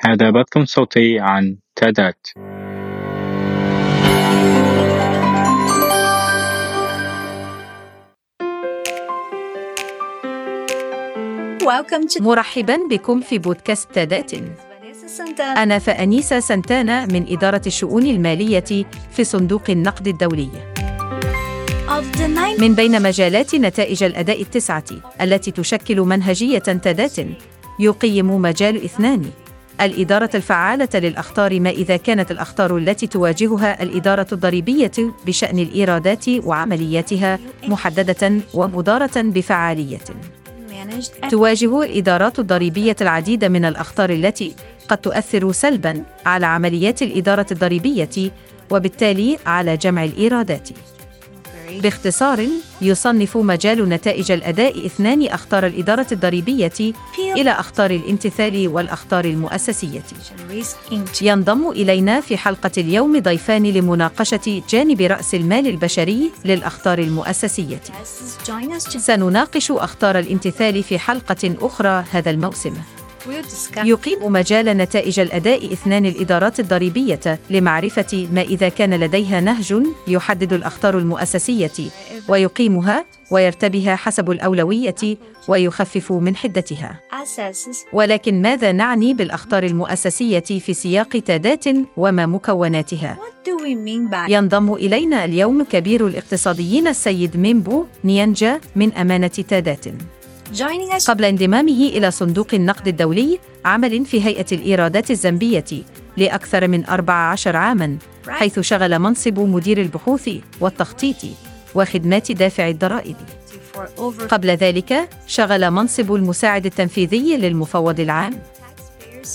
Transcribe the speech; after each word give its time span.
هذا 0.00 0.30
بث 0.30 0.58
صوتي 0.64 1.18
عن 1.18 1.56
تادات. 1.76 2.26
مرحبا 12.20 12.78
بكم 12.90 13.20
في 13.20 13.38
بودكاست 13.38 13.92
تادات 13.94 14.30
أنا 15.40 15.78
فأنيسا 15.78 16.40
سانتانا 16.40 17.06
من 17.06 17.26
إدارة 17.28 17.62
الشؤون 17.66 18.06
المالية 18.06 18.84
في 19.10 19.24
صندوق 19.24 19.70
النقد 19.70 20.08
الدولي. 20.08 20.50
من 22.58 22.74
بين 22.74 23.02
مجالات 23.02 23.54
نتائج 23.54 24.02
الأداء 24.02 24.42
التسعة 24.42 24.84
التي 25.20 25.50
تشكل 25.50 26.00
منهجية 26.00 26.58
تادات 26.58 27.16
يقيم 27.80 28.36
مجال 28.42 28.84
اثنان. 28.84 29.30
الإدارة 29.84 30.30
الفعالة 30.34 30.88
للأخطار 30.94 31.60
ما 31.60 31.70
إذا 31.70 31.96
كانت 31.96 32.30
الأخطار 32.30 32.76
التي 32.76 33.06
تواجهها 33.06 33.82
الإدارة 33.82 34.26
الضريبية 34.32 34.92
بشأن 35.26 35.58
الإيرادات 35.58 36.28
وعملياتها 36.28 37.38
محددة 37.68 38.32
ومدارة 38.54 39.10
بفعالية. 39.16 39.98
تواجه 41.30 41.82
الإدارات 41.82 42.38
الضريبية 42.38 42.96
العديد 43.00 43.44
من 43.44 43.64
الأخطار 43.64 44.10
التي 44.10 44.54
قد 44.88 44.98
تؤثر 44.98 45.52
سلباً 45.52 46.02
على 46.26 46.46
عمليات 46.46 47.02
الإدارة 47.02 47.46
الضريبية 47.52 48.30
وبالتالي 48.70 49.38
على 49.46 49.76
جمع 49.76 50.04
الإيرادات. 50.04 50.68
باختصار 51.80 52.46
يصنف 52.82 53.36
مجال 53.36 53.88
نتائج 53.88 54.32
الأداء 54.32 54.86
اثنان 54.86 55.26
أخطار 55.26 55.66
الإدارة 55.66 56.06
الضريبية 56.12 56.92
إلى 57.18 57.50
أخطار 57.50 57.90
الامتثال 57.90 58.68
والأخطار 58.68 59.24
المؤسسية. 59.24 60.02
ينضم 61.22 61.70
إلينا 61.70 62.20
في 62.20 62.36
حلقة 62.36 62.70
اليوم 62.78 63.18
ضيفان 63.18 63.62
لمناقشة 63.62 64.62
جانب 64.70 65.00
رأس 65.00 65.34
المال 65.34 65.66
البشري 65.66 66.30
للأخطار 66.44 66.98
المؤسسية. 66.98 67.80
سنناقش 68.78 69.70
أخطار 69.70 70.18
الامتثال 70.18 70.82
في 70.82 70.98
حلقة 70.98 71.54
أخرى 71.60 72.04
هذا 72.12 72.30
الموسم. 72.30 72.74
يقيم 73.84 74.32
مجال 74.32 74.66
نتائج 74.66 75.20
الأداء 75.20 75.72
إثنان 75.72 76.06
الإدارات 76.06 76.60
الضريبية 76.60 77.38
لمعرفة 77.50 78.28
ما 78.32 78.42
إذا 78.42 78.68
كان 78.68 78.94
لديها 78.94 79.40
نهج 79.40 79.82
يحدد 80.08 80.52
الأخطار 80.52 80.98
المؤسسية 80.98 81.90
ويقيمها 82.28 83.04
ويرتبها 83.30 83.96
حسب 83.96 84.30
الأولوية 84.30 85.16
ويخفف 85.48 86.12
من 86.12 86.36
حدتها. 86.36 87.00
ولكن 87.92 88.42
ماذا 88.42 88.72
نعني 88.72 89.14
بالأخطار 89.14 89.62
المؤسسية 89.62 90.40
في 90.40 90.74
سياق 90.74 91.08
تادات 91.08 91.64
وما 91.96 92.26
مكوناتها؟ 92.26 93.18
ينضم 94.28 94.74
إلينا 94.74 95.24
اليوم 95.24 95.64
كبير 95.64 96.06
الاقتصاديين 96.06 96.88
السيد 96.88 97.36
ميمبو 97.36 97.84
نيانجا 98.04 98.60
من 98.76 98.92
أمانة 98.92 99.26
تادات. 99.28 99.86
قبل 101.08 101.24
انضمامه 101.24 101.88
إلى 101.88 102.10
صندوق 102.10 102.54
النقد 102.54 102.88
الدولي 102.88 103.38
عمل 103.64 104.04
في 104.04 104.24
هيئة 104.24 104.46
الإيرادات 104.52 105.10
الزنبية 105.10 105.64
لأكثر 106.16 106.68
من 106.68 106.86
14 106.86 107.56
عاماً 107.56 107.98
حيث 108.28 108.60
شغل 108.60 108.98
منصب 108.98 109.38
مدير 109.38 109.80
البحوث 109.80 110.30
والتخطيط 110.60 111.16
وخدمات 111.74 112.32
دافع 112.32 112.68
الضرائب. 112.68 113.16
قبل 114.28 114.50
ذلك 114.50 115.08
شغل 115.26 115.70
منصب 115.70 116.14
المساعد 116.14 116.66
التنفيذي 116.66 117.36
للمفوض 117.36 118.00
العام. 118.00 118.32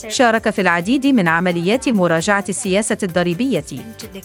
شارك 0.08 0.50
في 0.50 0.62
العديد 0.62 1.08
من 1.08 1.28
عمليات 1.28 1.90
مراجعة 1.90 2.46
السياسة 2.50 2.98
الضريبية 3.04 3.66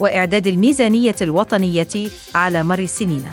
وإعداد 0.00 0.46
الميزانية 0.46 1.16
الوطنية 1.22 1.88
على 2.34 2.62
مر 2.62 2.78
السنين. 2.78 3.24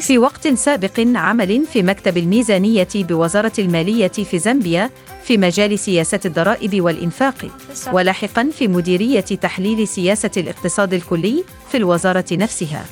في 0.00 0.18
وقت 0.18 0.48
سابق 0.48 1.00
عمل 1.14 1.64
في 1.72 1.82
مكتب 1.82 2.16
الميزانية 2.18 2.88
بوزارة 2.94 3.52
المالية 3.58 4.08
في 4.08 4.38
زامبيا 4.38 4.90
في 5.24 5.36
مجال 5.38 5.78
سياسة 5.78 6.20
الضرائب 6.24 6.80
والإنفاق، 6.80 7.46
ولاحقا 7.92 8.50
في 8.58 8.68
مديرية 8.68 9.20
تحليل 9.20 9.88
سياسة 9.88 10.30
الاقتصاد 10.36 10.94
الكلي 10.94 11.44
في 11.70 11.76
الوزارة 11.76 12.24
نفسها. 12.32 12.84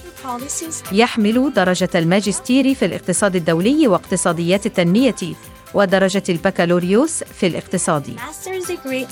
يحمل 0.92 1.52
درجة 1.56 1.90
الماجستير 1.94 2.74
في 2.74 2.84
الاقتصاد 2.84 3.36
الدولي 3.36 3.88
واقتصاديات 3.88 4.66
التنمية 4.66 5.14
ودرجة 5.74 6.22
البكالوريوس 6.28 7.24
في 7.24 7.46
الاقتصاد. 7.46 8.16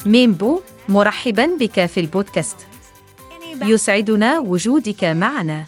ميمبو 0.07 0.61
مرحبا 0.89 1.47
بك 1.61 1.87
في 1.87 2.01
البودكاست. 2.01 2.57
يسعدنا 3.63 4.39
وجودك 4.39 5.05
معنا. 5.05 5.67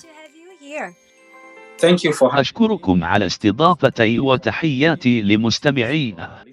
أشكركم 2.22 3.04
على 3.04 3.26
استضافتي 3.26 4.18
وتحياتي 4.18 5.22
لمستمعينا. 5.22 6.44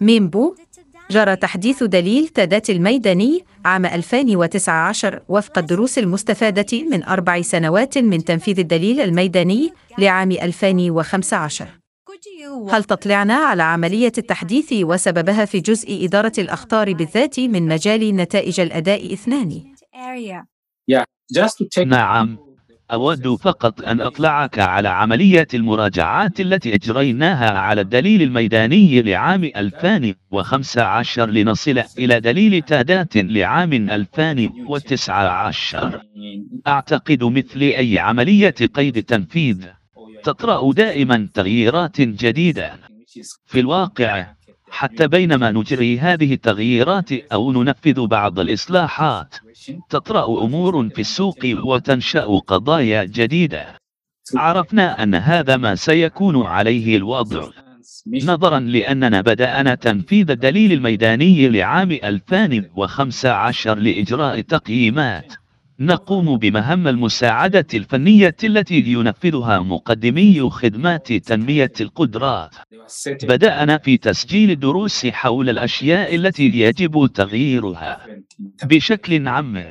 ميمبو 0.00 0.54
جرى 1.14 1.36
تحديث 1.36 1.82
دليل 1.82 2.28
تادات 2.28 2.70
الميداني 2.70 3.44
عام 3.64 3.86
2019 3.86 5.20
وفق 5.28 5.58
الدروس 5.58 5.98
المستفادة 5.98 6.82
من 6.90 7.04
أربع 7.04 7.42
سنوات 7.42 7.98
من 7.98 8.24
تنفيذ 8.24 8.58
الدليل 8.58 9.00
الميداني 9.00 9.72
لعام 9.98 10.30
2015 10.30 11.66
هل 12.70 12.84
تطلعنا 12.84 13.34
على 13.34 13.62
عملية 13.62 14.12
التحديث 14.18 14.72
وسببها 14.72 15.44
في 15.44 15.60
جزء 15.60 16.04
إدارة 16.04 16.32
الأخطار 16.38 16.92
بالذات 16.92 17.40
من 17.40 17.68
مجال 17.68 18.16
نتائج 18.16 18.60
الأداء 18.60 19.12
اثنان؟ 19.12 19.62
نعم 21.88 22.38
أود 22.94 23.28
فقط 23.28 23.82
أن 23.82 24.00
أطلعك 24.00 24.58
على 24.58 24.88
عملية 24.88 25.46
المراجعات 25.54 26.40
التي 26.40 26.74
أجريناها 26.74 27.58
على 27.58 27.80
الدليل 27.80 28.22
الميداني 28.22 29.02
لعام 29.02 29.44
2015 29.44 31.30
لنصل 31.30 31.82
إلى 31.98 32.20
دليل 32.20 32.62
تادات 32.62 33.16
لعام 33.16 33.72
2019 33.72 36.00
أعتقد 36.66 37.24
مثل 37.24 37.60
أي 37.60 37.98
عملية 37.98 38.54
قيد 38.74 39.02
تنفيذ 39.02 39.66
تطرأ 40.24 40.72
دائما 40.72 41.28
تغييرات 41.34 42.00
جديدة. 42.00 42.72
في 43.46 43.60
الواقع 43.60 44.26
حتى 44.74 45.08
بينما 45.08 45.50
نجري 45.50 45.98
هذه 45.98 46.34
التغييرات 46.34 47.12
أو 47.12 47.52
ننفذ 47.52 48.06
بعض 48.06 48.38
الإصلاحات 48.38 49.34
تطرأ 49.90 50.44
أمور 50.44 50.88
في 50.88 51.00
السوق 51.00 51.38
وتنشأ 51.44 52.24
قضايا 52.46 53.04
جديدة. 53.04 53.78
عرفنا 54.36 55.02
أن 55.02 55.14
هذا 55.14 55.56
ما 55.56 55.74
سيكون 55.74 56.46
عليه 56.46 56.96
الوضع. 56.96 57.48
نظرا 58.06 58.60
لأننا 58.60 59.20
بدأنا 59.20 59.74
تنفيذ 59.74 60.30
الدليل 60.30 60.72
الميداني 60.72 61.48
لعام 61.48 61.90
2015 61.92 63.78
لإجراء 63.78 64.40
تقييمات. 64.40 65.34
نقوم 65.80 66.36
بمهام 66.36 66.88
المساعدة 66.88 67.66
الفنية 67.74 68.36
التي 68.44 68.80
ينفذها 68.80 69.58
مقدمي 69.58 70.50
خدمات 70.50 71.12
تنمية 71.12 71.72
القدرات 71.80 72.54
بدأنا 73.22 73.78
في 73.78 73.96
تسجيل 73.96 74.50
الدروس 74.50 75.06
حول 75.06 75.50
الأشياء 75.50 76.14
التي 76.14 76.44
يجب 76.44 77.10
تغييرها 77.14 78.06
بشكل 78.64 79.28
عام. 79.28 79.64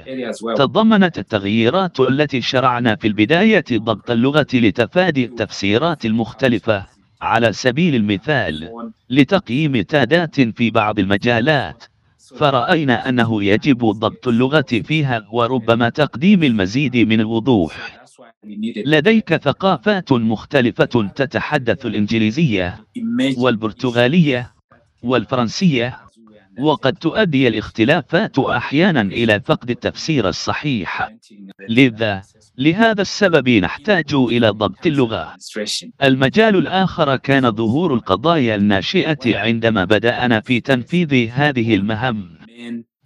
تضمنت 0.56 1.20
التغييرات 1.20 2.00
التي 2.00 2.42
شرعنا 2.42 2.96
في 2.96 3.08
البداية 3.08 3.66
ضبط 3.72 4.12
اللغة 4.12 4.48
لتفادي 4.54 5.26
التفسيرات 5.26 6.06
المختلفة. 6.06 6.86
على 7.22 7.54
سبيل 7.54 7.96
المثال 7.96 8.70
لتقييم 9.10 9.82
تادات 9.82 10.42
في 10.42 10.72
بعض 10.72 11.00
المجالات 11.00 11.84
فرأينا 12.32 13.10
أنه 13.10 13.44
يجب 13.44 13.86
ضبط 13.86 14.28
اللغة 14.28 14.66
فيها 14.84 15.28
وربما 15.32 15.90
تقديم 15.90 16.44
المزيد 16.44 16.98
من 16.98 17.20
الوضوح. 17.20 18.04
لديك 18.86 19.36
ثقافات 19.36 20.12
مختلفة 20.12 21.10
تتحدث 21.16 21.86
الإنجليزية 21.86 22.86
والبرتغالية 23.38 24.54
والفرنسية 25.04 25.98
وقد 26.60 26.94
تؤدي 26.94 27.48
الاختلافات 27.48 28.40
أحيانا 28.40 29.02
إلى 29.02 29.42
فقد 29.46 29.70
التفسير 29.70 30.30
الصحيح. 30.30 31.10
لذا 31.70 32.22
لهذا 32.58 33.02
السبب 33.02 33.50
نحتاج 33.50 34.14
إلى 34.14 34.50
ضبط 34.50 34.86
اللغة. 34.86 35.36
المجال 36.04 36.56
الآخر 36.56 37.16
كان 37.16 37.52
ظهور 37.52 37.94
القضايا 37.94 38.56
الناشئة 38.56 39.38
عندما 39.38 39.86
بدأنا 39.86 40.40
في 40.40 40.60
تنفيذ 40.60 41.30
هذه 41.32 41.76
المهام. 41.76 42.38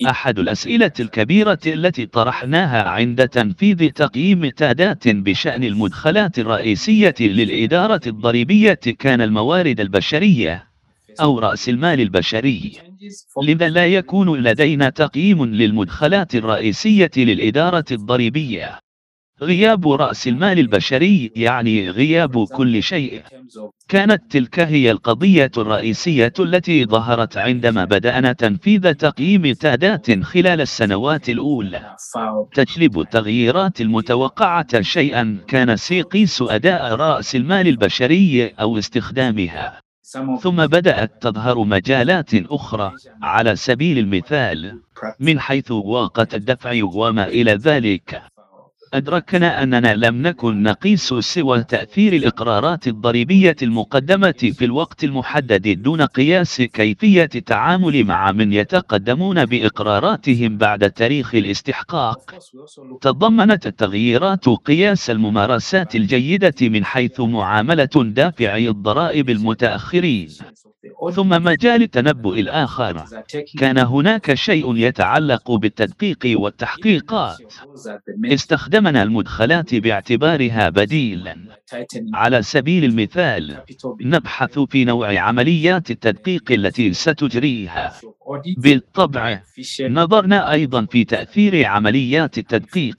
أحد 0.06 0.40
الأسئلة 0.40 0.92
الكبيرة 1.00 1.60
التي 1.68 2.06
طرحناها 2.06 2.84
عند 2.90 3.28
تنفيذ 3.28 3.90
تقييم 3.90 4.50
تادات 4.50 5.08
بشأن 5.08 5.64
المدخلات 5.64 6.40
الرئيسية 6.40 7.16
للإدارة 7.20 8.02
الضريبية 8.08 8.80
كان 9.00 9.22
الموارد 9.22 9.80
البشرية. 9.80 10.67
أو 11.22 11.40
رأس 11.40 11.70
المال 11.70 12.02
البشري. 12.02 12.72
لذا 13.44 13.70
لا 13.70 13.88
يكون 13.88 14.44
لدينا 14.44 14.90
تقييم 14.90 15.46
للمدخلات 15.46 16.36
الرئيسية 16.36 17.12
للإدارة 17.18 17.86
الضريبية. 17.92 18.80
غياب 19.42 19.88
رأس 19.90 20.28
المال 20.28 20.60
البشري 20.60 21.32
يعني 21.36 21.90
غياب 21.90 22.48
كل 22.48 22.84
شيء. 22.84 23.22
كانت 23.90 24.32
تلك 24.32 24.60
هي 24.60 24.92
القضية 24.92 25.52
الرئيسية 25.58 26.34
التي 26.40 26.86
ظهرت 26.86 27.38
عندما 27.38 27.86
بدأنا 27.86 28.34
تنفيذ 28.34 28.94
تقييم 28.94 29.54
تادات 29.54 30.24
خلال 30.24 30.62
السنوات 30.62 31.30
الأولى. 31.30 31.96
تجلب 32.54 33.00
التغييرات 33.00 33.82
المتوقعة 33.82 34.82
شيئا 34.82 35.38
كان 35.48 35.76
سيقيس 35.76 36.42
أداء 36.42 36.96
رأس 36.96 37.36
المال 37.36 37.68
البشري 37.68 38.48
أو 38.48 38.78
استخدامها. 38.78 39.87
ثم 40.42 40.68
بدأت 40.68 41.22
تظهر 41.22 41.64
مجالات 41.64 42.30
أخرى 42.34 42.94
على 43.22 43.56
سبيل 43.56 43.98
المثال 43.98 44.80
من 45.20 45.40
حيث 45.40 45.72
واقة 45.72 46.28
الدفع 46.34 46.80
وما 46.84 47.28
إلى 47.28 47.52
ذلك. 47.52 48.22
أدركنا 48.94 49.64
أننا 49.64 49.96
لم 49.96 50.22
نكن 50.22 50.64
نقيس 50.64 51.14
سوى 51.14 51.64
تأثير 51.64 52.14
الإقرارات 52.14 52.88
الضريبية 52.88 53.56
المقدمة 53.62 54.32
في 54.32 54.66
الوقت 54.66 55.04
المحدد 55.04 55.82
دون 55.82 56.02
قياس 56.02 56.62
كيفية 56.62 57.30
التعامل 57.36 58.04
مع 58.04 58.32
من 58.32 58.54
يتقدمون 58.54 59.46
بإقراراتهم 59.46 60.58
بعد 60.58 60.92
تاريخ 60.92 61.36
الاستحقاق. 61.36 62.36
تضمنت 63.02 63.68
التغييرات 63.68 64.50
قياس 64.50 65.10
الممارسات 65.10 65.96
الجيدة 65.96 66.56
من 66.62 66.86
حيث 66.86 67.20
معاملة 67.20 67.90
دافعي 67.96 68.70
الضرائب 68.70 69.30
المتأخرين. 69.30 70.30
ثم 71.14 71.30
مجال 71.30 71.82
التنبؤ 71.82 72.34
الآخر. 72.34 73.06
كان 73.60 73.78
هناك 73.78 74.34
شيء 74.34 74.76
يتعلق 74.76 75.52
بالتدقيق 75.52 76.20
والتحقيقات. 76.26 77.38
استخدمنا 78.26 79.04
المدخلات 79.04 79.76
باعتبارها 79.76 80.70
بديلا. 80.70 81.36
على 82.14 82.42
سبيل 82.42 82.84
المثال 82.84 83.58
نبحث 84.02 84.60
في 84.60 84.86
نوع 84.86 85.20
عمليات 85.20 85.92
التدقيق 85.92 86.52
التي 86.52 86.94
ستجريها. 86.94 87.94
بالطبع 88.58 89.42
نظرنا 89.82 90.52
أيضا 90.52 90.86
في 90.86 91.04
تأثير 91.04 91.66
عمليات 91.66 92.38
التدقيق. 92.38 92.98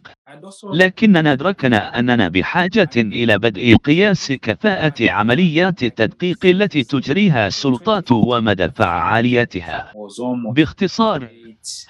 لكننا 0.72 1.32
أدركنا 1.32 1.98
أننا 1.98 2.28
بحاجة 2.28 2.90
إلى 2.96 3.38
بدء 3.38 3.76
قياس 3.76 4.32
كفاءة 4.32 5.10
عمليات 5.10 5.82
التدقيق 5.82 6.46
التي 6.46 6.82
تجريها 6.82 7.46
السلطات 7.46 8.12
ومدى 8.12 8.68
فعاليتها 8.68 9.92
باختصار 10.54 11.28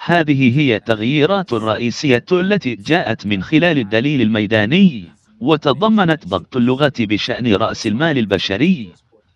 هذه 0.05 0.59
هي 0.59 0.75
التغييرات 0.75 1.53
الرئيسية 1.53 2.25
التي 2.31 2.75
جاءت 2.75 3.25
من 3.25 3.43
خلال 3.43 3.77
الدليل 3.77 4.21
الميداني 4.21 5.05
وتضمنت 5.39 6.27
ضبط 6.27 6.57
اللغة 6.57 6.93
بشأن 6.99 7.55
رأس 7.55 7.87
المال 7.87 8.17
البشري 8.17 8.89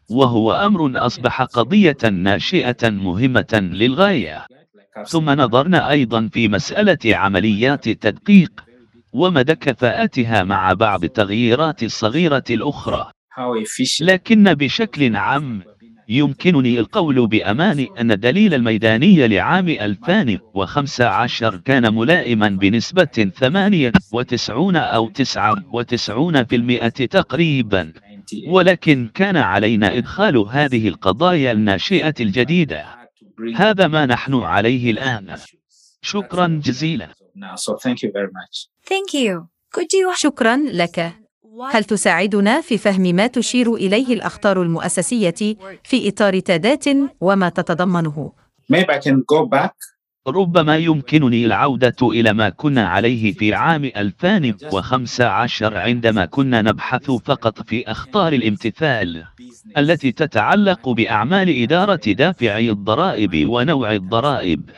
وهو 0.09 0.51
أمر 0.51 1.05
أصبح 1.05 1.41
قضية 1.41 1.97
ناشئة 2.11 2.89
مهمة 2.89 3.69
للغاية. 3.73 4.45
ثم 5.07 5.29
نظرنا 5.29 5.89
أيضا 5.89 6.29
في 6.33 6.47
مسألة 6.47 7.15
عمليات 7.15 7.87
التدقيق. 7.87 8.72
ومدى 9.13 9.55
كفاءتها 9.55 10.43
مع 10.43 10.73
بعض 10.73 11.03
التغييرات 11.03 11.83
الصغيرة 11.83 12.43
الأخرى. 12.49 13.11
لكن 14.01 14.53
بشكل 14.53 15.15
عام 15.15 15.63
يمكنني 16.09 16.79
القول 16.79 17.27
بأمان 17.27 17.87
أن 17.99 18.11
الدليل 18.11 18.53
الميداني 18.53 19.27
لعام 19.27 19.69
2015 19.69 21.55
كان 21.57 21.93
ملائما 21.95 22.49
بنسبة 22.49 23.03
98 23.03 24.75
أو 24.75 25.09
99% 25.09 27.05
تقريبا. 27.05 27.93
ولكن 28.47 29.09
كان 29.13 29.37
علينا 29.37 29.97
إدخال 29.97 30.37
هذه 30.37 30.87
القضايا 30.87 31.51
الناشئة 31.51 32.13
الجديدة. 32.19 32.85
هذا 33.55 33.87
ما 33.87 34.05
نحن 34.05 34.35
عليه 34.35 34.91
الآن. 34.91 35.35
شكرا 36.03 36.61
جزيلا. 36.63 37.09
شكرا 40.13 40.57
لك. 40.57 41.13
هل 41.71 41.83
تساعدنا 41.83 42.61
في 42.61 42.77
فهم 42.77 43.01
ما 43.01 43.27
تشير 43.27 43.73
إليه 43.73 44.13
الأخطار 44.13 44.61
المؤسسية 44.61 45.57
في 45.83 46.09
إطار 46.09 46.39
تادات 46.39 46.85
وما 47.21 47.49
تتضمنه؟ 47.49 48.31
ربما 50.27 50.77
يمكنني 50.77 51.45
العودة 51.45 51.95
إلى 52.01 52.33
ما 52.33 52.49
كنا 52.49 52.87
عليه 52.87 53.33
في 53.33 53.53
عام 53.53 53.85
2015 53.85 55.77
عندما 55.77 56.25
كنا 56.25 56.61
نبحث 56.61 57.11
فقط 57.11 57.67
في 57.67 57.91
أخطار 57.91 58.33
الامتثال 58.33 59.23
التي 59.77 60.11
تتعلق 60.11 60.89
بأعمال 60.89 61.61
إدارة 61.63 62.01
دافعي 62.07 62.69
الضرائب 62.69 63.49
ونوع 63.49 63.93
الضرائب. 63.93 64.69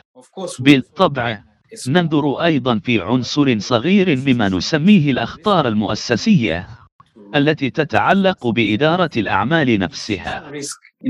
بالطبع 0.59 1.43
ننظر 1.87 2.43
أيضا 2.43 2.79
في 2.79 3.01
عنصر 3.01 3.59
صغير 3.59 4.17
مما 4.27 4.49
نسميه 4.49 5.11
الأخطار 5.11 5.67
المؤسسية. 5.67 6.67
التي 7.35 7.69
تتعلق 7.69 8.47
بإدارة 8.47 9.09
الأعمال 9.17 9.79
نفسها. 9.79 10.51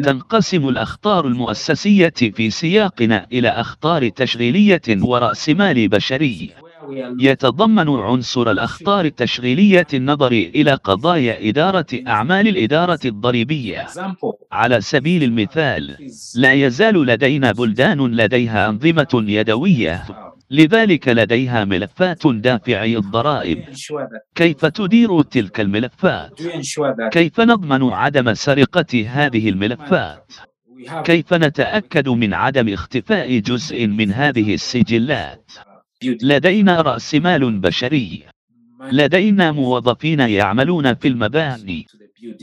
تنقسم 0.03 0.69
الأخطار 0.69 1.27
المؤسسية 1.27 2.13
في 2.33 2.49
سياقنا 2.49 3.27
إلى 3.33 3.49
أخطار 3.49 4.09
تشغيلية 4.09 4.81
ورأس 4.89 5.49
مال 5.49 5.87
بشري. 5.87 6.49
يتضمن 7.19 7.89
عنصر 7.89 8.51
الأخطار 8.51 9.05
التشغيلية 9.05 9.87
النظر 9.93 10.31
إلى 10.31 10.73
قضايا 10.73 11.49
إدارة 11.49 11.85
أعمال 12.07 12.47
الإدارة 12.47 12.99
الضريبية. 13.05 13.87
على 14.51 14.81
سبيل 14.81 15.23
المثال 15.23 15.97
لا 16.35 16.53
يزال 16.53 17.05
لدينا 17.05 17.51
بلدان 17.51 18.15
لديها 18.15 18.69
أنظمة 18.69 19.23
يدوية. 19.27 20.24
لذلك 20.51 21.07
لديها 21.07 21.65
ملفات 21.65 22.27
دافعي 22.27 22.97
الضرائب. 22.97 23.63
كيف 24.35 24.65
تدير 24.65 25.21
تلك 25.21 25.59
الملفات؟ 25.59 26.41
كيف 27.11 27.41
نضمن 27.41 27.83
عدم 27.93 28.33
سرقة 28.33 29.05
هذه 29.07 29.49
الملفات؟ 29.49 30.33
كيف 31.03 31.33
نتأكد 31.33 32.09
من 32.09 32.33
عدم 32.33 32.69
اختفاء 32.69 33.39
جزء 33.39 33.87
من 33.87 34.11
هذه 34.11 34.53
السجلات؟ 34.53 35.51
لدينا 36.03 36.81
رأس 36.81 37.15
مال 37.15 37.59
بشري. 37.59 38.23
لدينا 38.91 39.51
موظفين 39.51 40.19
يعملون 40.19 40.93
في 40.93 41.07
المباني. 41.07 41.85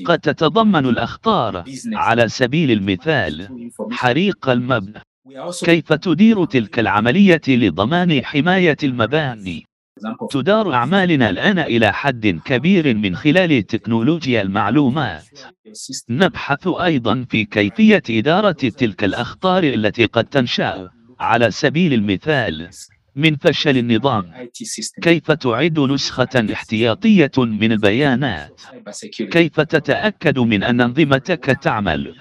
قد 0.04 0.18
تتضمن 0.18 0.86
الأخطار. 0.86 1.64
على 1.92 2.28
سبيل 2.28 2.70
المثال 2.70 3.48
حريق 3.90 4.48
المبنى. 4.48 5.02
كيف 5.64 5.92
تدير 5.92 6.44
تلك 6.44 6.78
العملية 6.78 7.40
لضمان 7.48 8.24
حماية 8.24 8.76
المباني؟ 8.82 9.66
تدار 10.30 10.74
أعمالنا 10.74 11.30
الآن 11.30 11.58
إلى 11.58 11.92
حد 11.92 12.40
كبير 12.44 12.94
من 12.94 13.16
خلال 13.16 13.66
تكنولوجيا 13.66 14.42
المعلومات. 14.42 15.40
نبحث 16.08 16.66
أيضا 16.68 17.24
في 17.30 17.44
كيفية 17.44 18.02
إدارة 18.10 18.52
تلك 18.52 19.04
الأخطار 19.04 19.62
التي 19.64 20.04
قد 20.04 20.24
تنشأ. 20.24 20.90
على 21.20 21.50
سبيل 21.50 21.92
المثال 21.92 22.68
من 23.16 23.36
فشل 23.36 23.78
النظام. 23.78 24.32
كيف 25.02 25.32
تعد 25.32 25.78
نسخة 25.78 26.46
احتياطية 26.52 27.30
من 27.36 27.72
البيانات؟ 27.72 28.60
كيف 29.30 29.60
تتأكد 29.60 30.38
من 30.38 30.62
أن 30.62 30.80
أنظمتك 30.80 31.44
تعمل؟ 31.44 32.14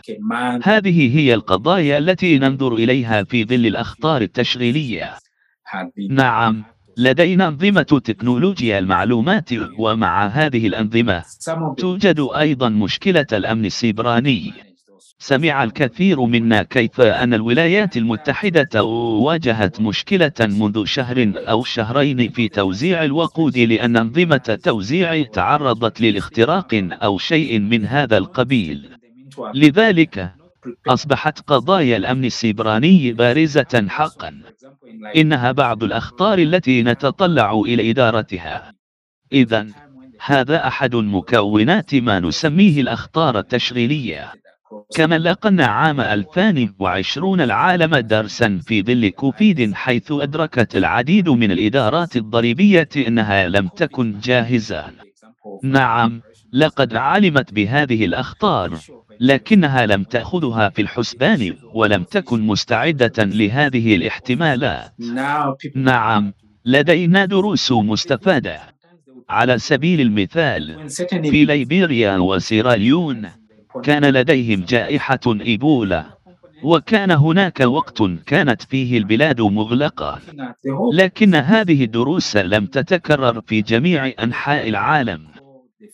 هذه 0.64 1.18
هي 1.18 1.34
القضايا 1.34 1.98
التي 1.98 2.40
ننظر 2.40 2.74
إليها 2.74 3.24
في 3.24 3.46
ظل 3.46 3.66
الأخطار 3.66 4.22
التشغيلية. 4.22 5.18
نعم 6.10 6.64
لدينا 6.98 7.48
أنظمة 7.48 8.02
تكنولوجيا 8.06 8.80
المعلومات 8.80 9.50
ومع 9.80 10.28
هذه 10.28 10.68
الأنظمة 10.68 11.24
توجد 11.78 12.28
أيضا 12.36 12.70
مشكلة 12.70 13.26
الأمن 13.34 13.66
السيبراني. 13.66 14.71
سمع 15.22 15.64
الكثير 15.64 16.26
منا 16.26 16.64
كيف 16.64 17.02
أن 17.02 17.34
الولايات 17.34 17.98
المتحدة 17.98 18.84
واجهت 18.84 19.82
مشكلة 19.82 20.32
منذ 20.40 20.86
شهر 20.86 21.32
أو 21.36 21.64
شهرين 21.64 22.30
في 22.30 22.50
توزيع 22.50 23.04
الوقود 23.04 23.58
لأن 23.58 23.98
أنظمة 23.98 24.60
توزيع 24.64 25.24
تعرضت 25.24 26.02
للاختراق 26.02 26.90
أو 26.92 27.18
شيء 27.18 27.60
من 27.60 27.86
هذا 27.86 28.18
القبيل. 28.18 28.90
لذلك 29.54 30.32
أصبحت 30.88 31.40
قضايا 31.40 31.98
الأمن 31.98 32.26
السيبراني 32.26 33.14
بارزة 33.14 33.86
حقا. 33.90 34.42
إنها 35.16 35.52
بعض 35.52 35.84
الأخطار 35.84 36.40
التي 36.40 36.84
نتطلع 36.84 37.62
إلى 37.66 37.90
إدارتها. 37.90 38.74
إذا 39.34 39.68
هذا 40.26 40.68
أحد 40.68 40.96
مكونات 40.96 41.96
ما 41.96 42.20
نسميه 42.20 42.82
الأخطار 42.82 43.40
التشغيلية. 43.40 44.41
كما 44.96 45.18
لقنا 45.18 45.66
عام 45.66 46.02
2020 46.02 47.42
العالم 47.42 47.96
درسا 47.96 48.60
في 48.68 48.84
ظل 48.84 49.10
كوفيد 49.10 49.74
حيث 49.74 50.12
أدركت 50.12 50.76
العديد 50.76 51.30
من 51.30 51.52
الإدارات 51.52 52.16
الضريبية 52.16 52.90
أنها 52.98 53.48
لم 53.48 53.68
تكن 53.68 54.20
جاهزة. 54.20 54.86
نعم 55.64 56.22
لقد 56.54 56.96
علمت 56.96 57.54
بهذه 57.54 58.06
الأخطار 58.06 58.78
لكنها 59.20 59.86
لم 59.86 60.04
تأخذها 60.04 60.70
في 60.70 60.82
الحسبان 60.82 61.56
ولم 61.74 62.04
تكن 62.04 62.42
مستعدة 62.42 63.24
لهذه 63.24 63.96
الاحتمالات. 63.96 64.94
نعم 65.76 66.34
لدينا 66.66 67.26
دروس 67.26 67.72
مستفادة. 67.72 68.60
على 69.30 69.58
سبيل 69.60 70.02
المثال 70.02 70.90
في 71.10 71.46
ليبيريا 71.46 72.18
وسيراليون 72.18 73.41
كان 73.84 74.06
لديهم 74.06 74.66
جائحة 74.66 75.20
إيبولا 75.28 76.06
وكان 76.64 77.12
هناك 77.12 77.60
وقت 77.60 78.04
كانت 78.26 78.62
فيه 78.62 78.98
البلاد 78.98 79.42
مغلقة 79.42 80.20
لكن 80.94 81.36
هذه 81.36 81.84
الدروس 81.84 82.38
لم 82.38 82.66
تتكرر 82.66 83.42
في 83.42 83.62
جميع 83.62 84.12
أنحاء 84.24 84.70
العالم 84.70 85.28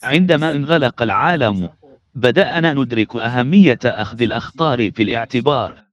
عندما 0.03 0.51
انغلق 0.51 1.01
العالم 1.01 1.69
بدأنا 2.15 2.73
ندرك 2.73 3.15
أهمية 3.15 3.79
أخذ 3.85 4.21
الأخطار 4.21 4.91
في 4.91 5.03
الاعتبار 5.03 5.86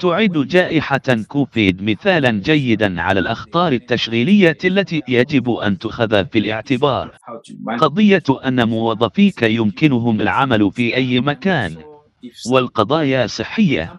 تعد 0.00 0.46
جائحة 0.48 1.22
كوفيد 1.28 1.82
مثالا 1.82 2.30
جيدا 2.30 3.00
على 3.00 3.20
الأخطار 3.20 3.72
التشغيلية 3.72 4.58
التي 4.64 5.02
يجب 5.08 5.50
أن 5.50 5.78
تخذ 5.78 6.26
في 6.26 6.38
الاعتبار. 6.38 7.16
قضية 7.78 8.22
أن 8.46 8.68
موظفيك 8.68 9.42
يمكنهم 9.42 10.20
العمل 10.20 10.72
في 10.72 10.96
أي 10.96 11.20
مكان. 11.20 11.76
والقضايا 12.50 13.26
صحية. 13.26 13.98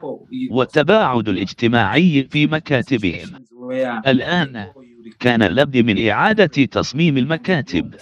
والتباعد 0.52 1.30
الاجتماعي 1.30 2.28
في 2.32 2.48
مكاتبهم. 2.48 3.30
الآن 4.08 4.68
كان 5.20 5.44
لابد 5.44 5.78
من 5.78 6.10
إعادة 6.10 6.66
تصميم 6.66 7.18
المكاتب. 7.18 7.96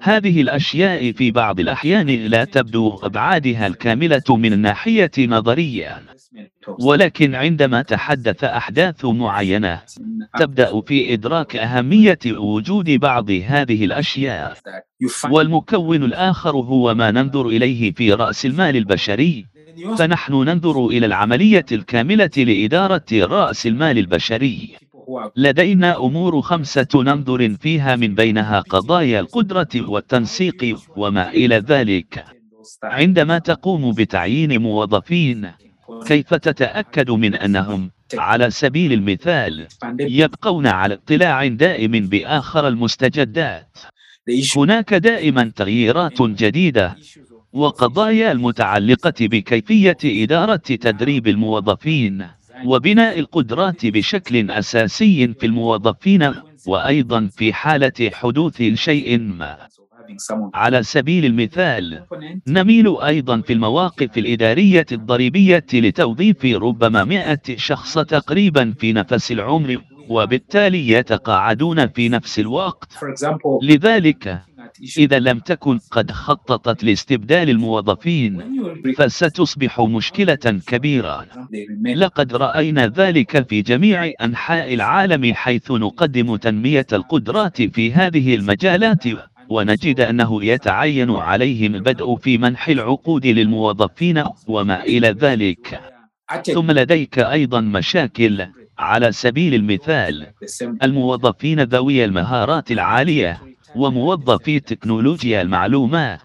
هذه 0.00 0.40
الأشياء 0.40 1.12
في 1.12 1.30
بعض 1.30 1.60
الأحيان 1.60 2.06
لا 2.06 2.44
تبدو 2.44 2.98
أبعادها 3.02 3.66
الكاملة 3.66 4.22
من 4.30 4.52
الناحية 4.52 5.10
نظرية. 5.18 6.02
ولكن 6.80 7.34
عندما 7.34 7.82
تحدث 7.82 8.44
أحداث 8.44 9.04
معينة 9.04 9.80
تبدأ 10.38 10.80
في 10.80 11.12
إدراك 11.12 11.56
أهمية 11.56 12.18
وجود 12.26 12.90
بعض 12.90 13.30
هذه 13.30 13.84
الأشياء. 13.84 14.56
والمكون 15.30 16.04
الآخر 16.04 16.56
هو 16.56 16.94
ما 16.94 17.10
ننظر 17.10 17.46
إليه 17.46 17.92
في 17.92 18.12
رأس 18.12 18.46
المال 18.46 18.76
البشري. 18.76 19.46
فنحن 19.98 20.34
ننظر 20.34 20.86
إلى 20.86 21.06
العملية 21.06 21.66
الكاملة 21.72 22.30
لإدارة 22.36 23.04
رأس 23.12 23.66
المال 23.66 23.98
البشري. 23.98 24.76
لدينا 25.36 25.96
أمور 25.96 26.40
خمسة 26.40 26.88
ننظر 26.94 27.56
فيها 27.60 27.96
من 27.96 28.14
بينها 28.14 28.60
قضايا 28.60 29.20
القدرة 29.20 29.68
والتنسيق 29.74 30.78
وما 30.96 31.30
إلى 31.30 31.56
ذلك. 31.56 32.24
عندما 32.84 33.38
تقوم 33.38 33.92
بتعيين 33.92 34.62
موظفين 34.62 35.50
كيف 36.06 36.34
تتأكد 36.34 37.10
من 37.10 37.34
أنهم 37.34 37.90
على 38.14 38.50
سبيل 38.50 38.92
المثال 38.92 39.66
يبقون 40.00 40.66
على 40.66 40.94
اطلاع 40.94 41.46
دائم 41.46 41.92
بآخر 41.92 42.68
المستجدات؟ 42.68 43.78
هناك 44.56 44.94
دائما 44.94 45.52
تغييرات 45.56 46.22
جديدة 46.22 46.96
وقضايا 47.52 48.32
المتعلقة 48.32 49.14
بكيفية 49.20 49.96
إدارة 50.04 50.56
تدريب 50.56 51.28
الموظفين 51.28 52.26
وبناء 52.64 53.18
القدرات 53.18 53.86
بشكل 53.86 54.50
أساسي 54.50 55.34
في 55.34 55.46
الموظفين 55.46 56.34
وأيضا 56.66 57.28
في 57.36 57.52
حالة 57.52 58.10
حدوث 58.12 58.62
شيء 58.62 59.18
ما. 59.18 59.68
على 60.54 60.82
سبيل 60.82 61.24
المثال 61.24 62.02
نميل 62.48 62.96
أيضا 63.00 63.40
في 63.40 63.52
المواقف 63.52 64.18
الإدارية 64.18 64.86
الضريبية 64.92 65.66
لتوظيف 65.72 66.44
ربما 66.44 67.04
مئة 67.04 67.56
شخص 67.56 67.98
تقريبا 67.98 68.74
في 68.78 68.92
نفس 68.92 69.32
العمر 69.32 69.82
وبالتالي 70.08 70.88
يتقاعدون 70.88 71.88
في 71.88 72.08
نفس 72.08 72.38
الوقت. 72.38 72.92
لذلك 73.62 74.42
إذا 74.98 75.18
لم 75.18 75.38
تكن 75.38 75.78
قد 75.90 76.10
خططت 76.10 76.84
لاستبدال 76.84 77.50
الموظفين 77.50 78.42
فستصبح 78.96 79.80
مشكلة 79.80 80.60
كبيرة. 80.66 81.26
لقد 81.96 82.34
رأينا 82.34 82.86
ذلك 82.86 83.48
في 83.48 83.62
جميع 83.62 84.12
أنحاء 84.20 84.74
العالم 84.74 85.34
حيث 85.34 85.70
نقدم 85.70 86.36
تنمية 86.36 86.86
القدرات 86.92 87.62
في 87.62 87.92
هذه 87.92 88.34
المجالات. 88.34 89.04
ونجد 89.52 90.00
أنه 90.00 90.44
يتعين 90.44 91.10
عليهم 91.10 91.74
البدء 91.74 92.16
في 92.16 92.38
منح 92.38 92.68
العقود 92.68 93.26
للموظفين 93.26 94.24
وما 94.48 94.82
إلى 94.82 95.08
ذلك. 95.08 95.80
ثم 96.54 96.70
لديك 96.70 97.18
أيضا 97.18 97.60
مشاكل 97.60 98.46
على 98.78 99.12
سبيل 99.12 99.54
المثال 99.54 100.26
الموظفين 100.82 101.60
ذوي 101.60 102.04
المهارات 102.04 102.72
العالية 102.72 103.42
وموظفي 103.76 104.60
تكنولوجيا 104.60 105.42
المعلومات 105.42 106.20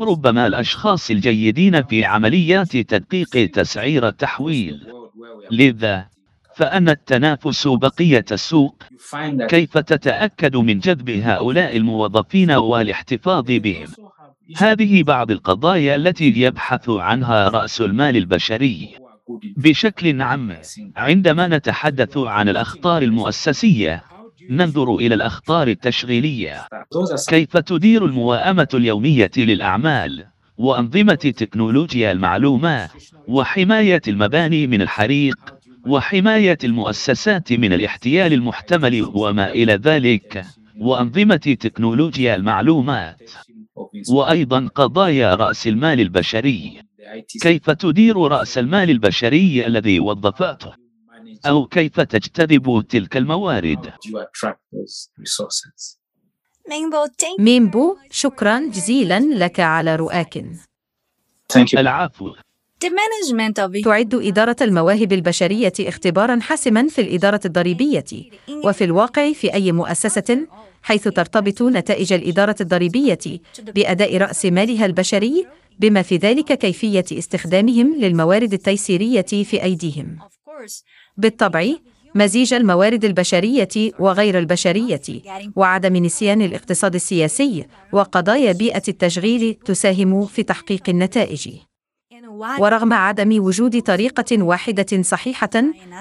ربما 0.00 0.46
الأشخاص 0.46 1.10
الجيدين 1.10 1.82
في 1.82 2.04
عمليات 2.04 2.76
تدقيق 2.76 3.50
تسعير 3.50 4.08
التحويل. 4.08 4.86
لذا 5.50 6.06
فأن 6.56 6.88
التنافس 6.88 7.68
بقية 7.68 8.24
السوق 8.32 8.82
كيف 9.48 9.78
تتأكد 9.78 10.56
من 10.56 10.78
جذب 10.78 11.10
هؤلاء 11.10 11.76
الموظفين 11.76 12.50
والاحتفاظ 12.50 13.44
بهم؟ 13.48 13.86
هذه 14.56 15.02
بعض 15.02 15.30
القضايا 15.30 15.96
التي 15.96 16.40
يبحث 16.40 16.88
عنها 16.88 17.48
رأس 17.48 17.80
المال 17.80 18.16
البشري. 18.16 18.94
بشكل 19.56 20.22
عام 20.22 20.56
عندما 20.96 21.48
نتحدث 21.48 22.16
عن 22.16 22.48
الأخطار 22.48 23.02
المؤسسية 23.02 24.04
ننظر 24.50 24.94
إلى 24.96 25.14
الأخطار 25.14 25.68
التشغيلية. 25.68 26.68
كيف 27.28 27.56
تدير 27.56 28.04
المواءمة 28.04 28.68
اليومية 28.74 29.30
للأعمال 29.36 30.26
وأنظمة 30.56 31.14
تكنولوجيا 31.14 32.12
المعلومات 32.12 32.90
وحماية 33.28 34.02
المباني 34.08 34.66
من 34.66 34.82
الحريق؟ 34.82 35.54
وحماية 35.86 36.58
المؤسسات 36.64 37.52
من 37.52 37.72
الاحتيال 37.72 38.32
المحتمل 38.32 39.10
وما 39.14 39.50
إلى 39.50 39.74
ذلك 39.74 40.44
وأنظمة 40.80 41.36
تكنولوجيا 41.36 42.34
المعلومات 42.34 43.30
وأيضا 44.10 44.68
قضايا 44.74 45.34
رأس 45.34 45.66
المال 45.66 46.00
البشري. 46.00 46.82
كيف 47.42 47.70
تدير 47.70 48.16
رأس 48.16 48.58
المال 48.58 48.90
البشري 48.90 49.66
الذي 49.66 50.00
وظفته؟ 50.00 50.72
أو 51.46 51.66
كيف 51.66 52.00
تجتذب 52.00 52.84
تلك 52.88 53.16
الموارد؟ 53.16 53.92
ميمبو 57.38 57.96
شكرا 58.10 58.68
جزيلا 58.68 59.20
لك 59.20 59.60
على 59.60 59.96
رؤاك. 59.96 60.44
العفو. 61.78 62.34
تعد 63.84 64.14
إدارة 64.14 64.56
المواهب 64.62 65.12
البشرية 65.12 65.72
اختبارا 65.80 66.40
حاسما 66.40 66.88
في 66.88 67.00
الإدارة 67.00 67.40
الضريبية 67.44 68.04
وفي 68.64 68.84
الواقع 68.84 69.32
في 69.32 69.54
أي 69.54 69.72
مؤسسة 69.72 70.46
حيث 70.82 71.08
ترتبط 71.08 71.62
نتائج 71.62 72.12
الإدارة 72.12 72.56
الضريبية 72.60 73.18
بأداء 73.58 74.16
رأس 74.16 74.44
مالها 74.46 74.86
البشري 74.86 75.46
بما 75.78 76.02
في 76.02 76.16
ذلك 76.16 76.52
كيفية 76.52 77.04
استخدامهم 77.12 77.94
للموارد 77.98 78.52
التيسيرية 78.52 79.22
في 79.22 79.62
أيديهم. 79.62 80.18
بالطبع 81.16 81.66
مزيج 82.14 82.54
الموارد 82.54 83.04
البشرية 83.04 83.92
وغير 83.98 84.38
البشرية 84.38 85.00
وعدم 85.56 85.96
نسيان 85.96 86.42
الاقتصاد 86.42 86.94
السياسي 86.94 87.66
وقضايا 87.92 88.52
بيئة 88.52 88.82
التشغيل 88.88 89.54
تساهم 89.54 90.26
في 90.26 90.42
تحقيق 90.42 90.88
النتائج. 90.88 91.48
ورغم 92.58 92.92
عدم 92.92 93.44
وجود 93.44 93.82
طريقة 93.82 94.42
واحدة 94.42 95.02
صحيحة 95.02 95.50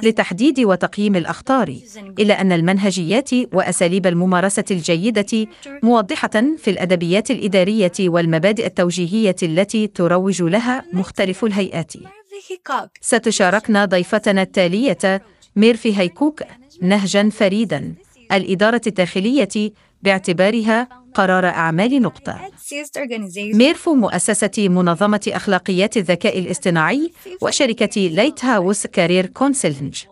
لتحديد 0.03 0.59
وتقييم 0.59 1.15
الأخطار 1.15 1.75
إلا 2.19 2.41
أن 2.41 2.51
المنهجيات 2.51 3.29
وأساليب 3.53 4.07
الممارسة 4.07 4.63
الجيدة 4.71 5.47
موضحة 5.83 6.43
في 6.57 6.69
الأدبيات 6.69 7.31
الإدارية 7.31 7.91
والمبادئ 7.99 8.65
التوجيهية 8.65 9.35
التي 9.43 9.87
تروج 9.87 10.41
لها 10.43 10.83
مختلف 10.93 11.45
الهيئات. 11.45 11.93
ستشاركنا 13.01 13.85
ضيفتنا 13.85 14.41
التالية 14.41 15.21
ميرف 15.55 15.97
هيكوك 15.99 16.43
نهجا 16.81 17.29
فريدا 17.29 17.93
الإدارة 18.31 18.81
الداخلية 18.87 19.71
باعتبارها 20.03 21.02
قرار 21.13 21.45
أعمال 21.45 22.01
نقطة. 22.01 22.39
ميرف 23.57 23.89
مؤسسة 23.89 24.69
منظمة 24.69 25.21
أخلاقيات 25.27 25.97
الذكاء 25.97 26.39
الاصطناعي 26.39 27.11
وشركة 27.41 28.01
Lighthouse 28.01 28.87
Career 28.87 29.25
Consulting. 29.25 30.03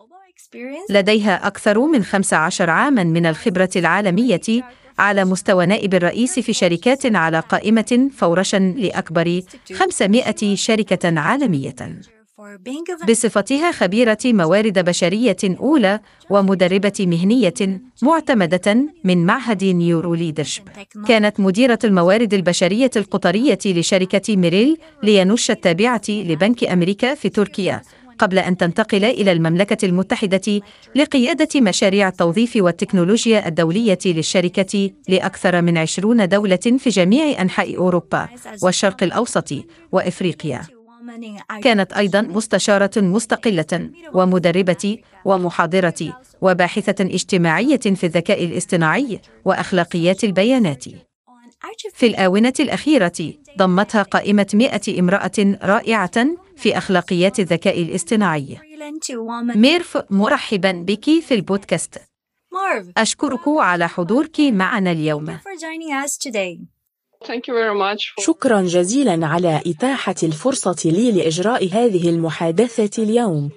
لديها 0.90 1.46
أكثر 1.46 1.78
من 1.78 2.04
15 2.04 2.70
عاماً 2.70 3.04
من 3.04 3.26
الخبرة 3.26 3.70
العالمية 3.76 4.40
على 4.98 5.24
مستوى 5.24 5.66
نائب 5.66 5.94
الرئيس 5.94 6.38
في 6.38 6.52
شركات 6.52 7.16
على 7.16 7.40
قائمة 7.40 8.10
فورتشن 8.16 8.56
لأكبر 8.56 9.40
500 9.72 10.54
شركة 10.54 11.20
عالمية. 11.20 11.74
بصفتها 13.08 13.72
خبيرة 13.72 14.18
موارد 14.24 14.78
بشرية 14.78 15.36
أولى 15.44 16.00
ومدربة 16.30 16.92
مهنية 17.00 17.80
معتمدة 18.02 18.76
من 19.04 19.26
معهد 19.26 19.64
NeuroLeadership 19.64 20.64
كانت 21.08 21.40
مديرة 21.40 21.78
الموارد 21.84 22.34
البشرية 22.34 22.90
القطرية 22.96 23.58
لشركة 23.66 24.36
ميريل 24.36 24.76
لينش 25.02 25.50
التابعة 25.50 26.02
لبنك 26.08 26.64
أمريكا 26.64 27.14
في 27.14 27.28
تركيا 27.28 27.82
قبل 28.18 28.38
أن 28.38 28.56
تنتقل 28.56 29.04
إلى 29.04 29.32
المملكة 29.32 29.86
المتحدة 29.86 30.60
لقيادة 30.94 31.60
مشاريع 31.60 32.08
التوظيف 32.08 32.56
والتكنولوجيا 32.56 33.48
الدولية 33.48 33.98
للشركة 34.06 34.90
لأكثر 35.08 35.62
من 35.62 35.78
عشرون 35.78 36.28
دولة 36.28 36.56
في 36.56 36.90
جميع 36.90 37.42
أنحاء 37.42 37.76
أوروبا 37.76 38.28
والشرق 38.62 39.02
الأوسط 39.02 39.52
وإفريقيا. 39.92 40.62
كانت 41.62 41.92
أيضا 41.92 42.20
مستشارة 42.20 42.90
مستقلة 42.96 43.90
ومدربة 44.14 44.98
ومحاضرة 45.24 46.20
وباحثة 46.40 47.04
اجتماعية 47.04 47.76
في 47.76 48.04
الذكاء 48.06 48.44
الاصطناعي 48.44 49.20
وأخلاقيات 49.44 50.24
البيانات. 50.24 50.84
في 51.94 52.06
الآونة 52.06 52.52
الأخيرة 52.60 53.32
ضمتها 53.58 54.02
قائمة 54.02 54.46
100 54.54 55.00
امرأة 55.00 55.58
رائعة 55.62 56.26
في 56.56 56.78
أخلاقيات 56.78 57.40
الذكاء 57.40 57.82
الاصطناعي. 57.82 58.58
ميرف 59.56 59.98
مرحبا 60.10 60.72
بك 60.72 61.04
في 61.04 61.34
البودكاست. 61.34 61.98
أشكرك 62.96 63.48
على 63.48 63.88
حضورك 63.88 64.40
معنا 64.40 64.92
اليوم. 64.92 65.38
شكرا 68.18 68.62
جزيلا 68.62 69.26
على 69.26 69.62
إتاحة 69.66 70.14
الفرصة 70.22 70.90
لي 70.90 71.12
لإجراء 71.12 71.68
هذه 71.72 72.08
المحادثة 72.10 73.02
اليوم 73.02 73.50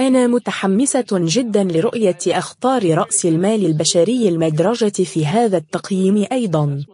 أنا 0.00 0.26
متحمسة 0.26 1.06
جدا 1.12 1.64
لرؤية 1.64 2.18
أخطار 2.26 2.94
رأس 2.94 3.26
المال 3.26 3.66
البشري 3.66 4.28
المدرجة 4.28 5.04
في 5.04 5.26
هذا 5.26 5.56
التقييم 5.56 6.26
أيضا 6.32 6.84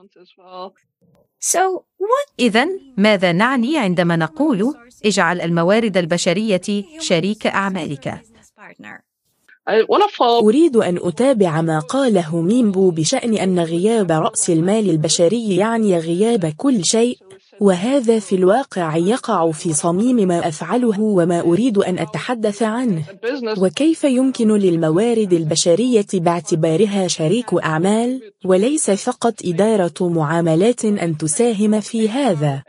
إذا 2.39 2.67
ماذا 2.97 3.33
نعني 3.33 3.79
عندما 3.79 4.17
نقول 4.17 4.75
اجعل 5.05 5.41
الموارد 5.41 5.97
البشرية 5.97 6.85
شريك 7.01 7.47
أعمالك؟ 7.47 8.23
أريد 10.41 10.77
أن 10.77 10.99
أتابع 11.03 11.61
ما 11.63 11.79
قاله 11.79 12.41
ميمبو 12.41 12.91
بشأن 12.91 13.35
أن 13.35 13.61
غياب 13.61 14.13
رأس 14.13 14.51
المال 14.51 14.91
البشري 14.91 15.57
يعني 15.57 15.99
غياب 15.99 16.53
كل 16.57 16.85
شيء 16.85 17.19
وهذا 17.61 18.19
في 18.19 18.35
الواقع 18.35 18.97
يقع 18.97 19.51
في 19.51 19.73
صميم 19.73 20.17
ما 20.17 20.49
أفعله 20.49 21.01
وما 21.01 21.41
أريد 21.41 21.79
أن 21.79 21.99
أتحدث 21.99 22.63
عنه. 22.63 23.03
وكيف 23.59 24.05
يمكن 24.05 24.49
للموارد 24.49 25.33
البشرية 25.33 26.07
باعتبارها 26.15 27.09
شريك 27.09 27.55
أعمال 27.65 28.21
وليس 28.45 28.91
فقط 28.91 29.35
إدارة 29.45 30.09
معاملات 30.09 30.85
أن 30.85 31.19
تساهم 31.19 31.81
في 31.81 32.09
هذا؟ 32.09 32.63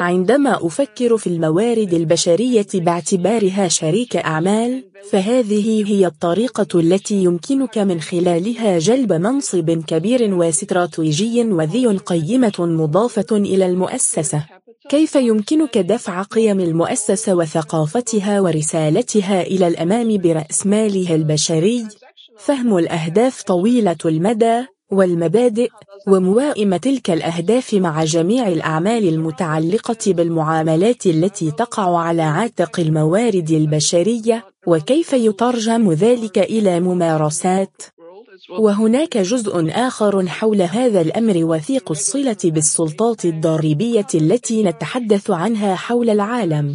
عندما 0.00 0.66
أفكر 0.66 1.16
في 1.16 1.26
الموارد 1.26 1.94
البشرية 1.94 2.66
باعتبارها 2.74 3.68
شريك 3.68 4.16
أعمال، 4.16 4.84
فهذه 5.10 5.92
هي 5.92 6.06
الطريقة 6.06 6.80
التي 6.80 7.14
يمكنك 7.14 7.78
من 7.78 8.00
خلالها 8.00 8.78
جلب 8.78 9.12
منصب 9.12 9.70
كبير 9.70 10.34
واستراتيجي 10.34 11.42
وذي 11.42 11.86
قيمة 11.86 12.54
مضافة 12.58 13.36
إلى 13.36 13.66
المؤسسة. 13.66 14.46
كيف 14.88 15.14
يمكنك 15.14 15.78
دفع 15.78 16.22
قيم 16.22 16.60
المؤسسة 16.60 17.34
وثقافتها 17.34 18.40
ورسالتها 18.40 19.42
إلى 19.42 19.68
الأمام 19.68 20.18
برأس 20.18 20.66
مالها 20.66 21.14
البشري؟ 21.14 21.86
فهم 22.38 22.76
الأهداف 22.76 23.42
طويلة 23.42 23.96
المدى 24.04 24.73
والمبادئ 24.94 25.70
وموائم 26.08 26.76
تلك 26.76 27.10
الأهداف 27.10 27.74
مع 27.74 28.04
جميع 28.04 28.48
الأعمال 28.48 29.08
المتعلقة 29.08 30.02
بالمعاملات 30.06 31.06
التي 31.06 31.50
تقع 31.50 31.98
على 31.98 32.22
عاتق 32.22 32.80
الموارد 32.80 33.50
البشرية 33.50 34.44
وكيف 34.66 35.12
يترجم 35.12 35.92
ذلك 35.92 36.38
إلى 36.38 36.80
ممارسات. 36.80 37.82
وهناك 38.58 39.18
جزء 39.18 39.70
آخر 39.70 40.26
حول 40.26 40.62
هذا 40.62 41.00
الأمر 41.00 41.44
وثيق 41.44 41.90
الصلة 41.90 42.36
بالسلطات 42.44 43.24
الضريبية 43.24 44.06
التي 44.14 44.62
نتحدث 44.62 45.30
عنها 45.30 45.74
حول 45.74 46.10
العالم. 46.10 46.66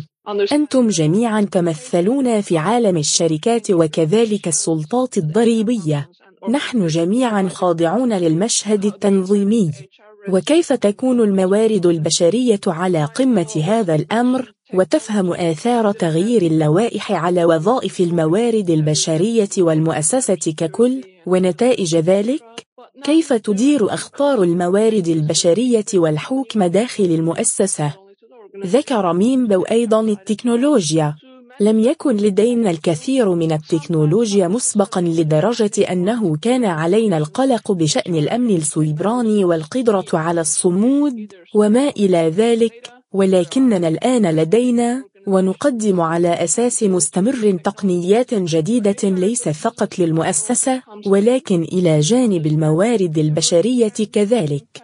أنتم 0.51 0.87
جميعا 0.87 1.41
تمثلون 1.41 2.41
في 2.41 2.57
عالم 2.57 2.97
الشركات 2.97 3.71
وكذلك 3.71 4.47
السلطات 4.47 5.17
الضريبية. 5.17 6.09
نحن 6.47 6.87
جميعا 6.87 7.49
خاضعون 7.49 8.13
للمشهد 8.13 8.85
التنظيمي. 8.85 9.71
وكيف 10.29 10.73
تكون 10.73 11.21
الموارد 11.21 11.85
البشرية 11.85 12.59
على 12.67 13.05
قمة 13.05 13.61
هذا 13.65 13.95
الأمر؟ 13.95 14.53
وتفهم 14.73 15.33
آثار 15.33 15.91
تغيير 15.91 16.41
اللوائح 16.41 17.11
على 17.11 17.45
وظائف 17.45 17.99
الموارد 17.99 18.69
البشرية 18.69 19.49
والمؤسسة 19.57 20.53
ككل؟ 20.57 21.01
ونتائج 21.25 21.95
ذلك؟ 21.95 22.43
كيف 23.03 23.33
تدير 23.33 23.93
أخطار 23.93 24.43
الموارد 24.43 25.07
البشرية 25.07 25.85
والحكم 25.93 26.63
داخل 26.63 27.03
المؤسسة؟ 27.03 27.93
ذكر 28.65 29.13
ميمبو 29.13 29.61
أيضا 29.61 30.01
التكنولوجيا. 30.01 31.15
لم 31.61 31.79
يكن 31.79 32.15
لدينا 32.15 32.69
الكثير 32.71 33.29
من 33.35 33.51
التكنولوجيا 33.51 34.47
مسبقا 34.47 35.01
لدرجة 35.01 35.91
أنه 35.91 36.35
كان 36.37 36.65
علينا 36.65 37.17
القلق 37.17 37.71
بشأن 37.71 38.15
الأمن 38.15 38.55
السيبراني 38.55 39.45
والقدرة 39.45 40.05
على 40.13 40.41
الصمود 40.41 41.27
وما 41.55 41.89
إلى 41.89 42.33
ذلك 42.37 42.93
ولكننا 43.13 43.87
الآن 43.87 44.35
لدينا 44.35 45.03
ونقدم 45.27 46.01
على 46.01 46.33
أساس 46.43 46.83
مستمر 46.83 47.59
تقنيات 47.63 48.33
جديدة 48.33 49.03
ليس 49.03 49.49
فقط 49.49 49.99
للمؤسسة 49.99 50.81
ولكن 51.05 51.63
إلى 51.63 51.99
جانب 51.99 52.47
الموارد 52.47 53.17
البشرية 53.17 53.97
كذلك. 54.13 54.83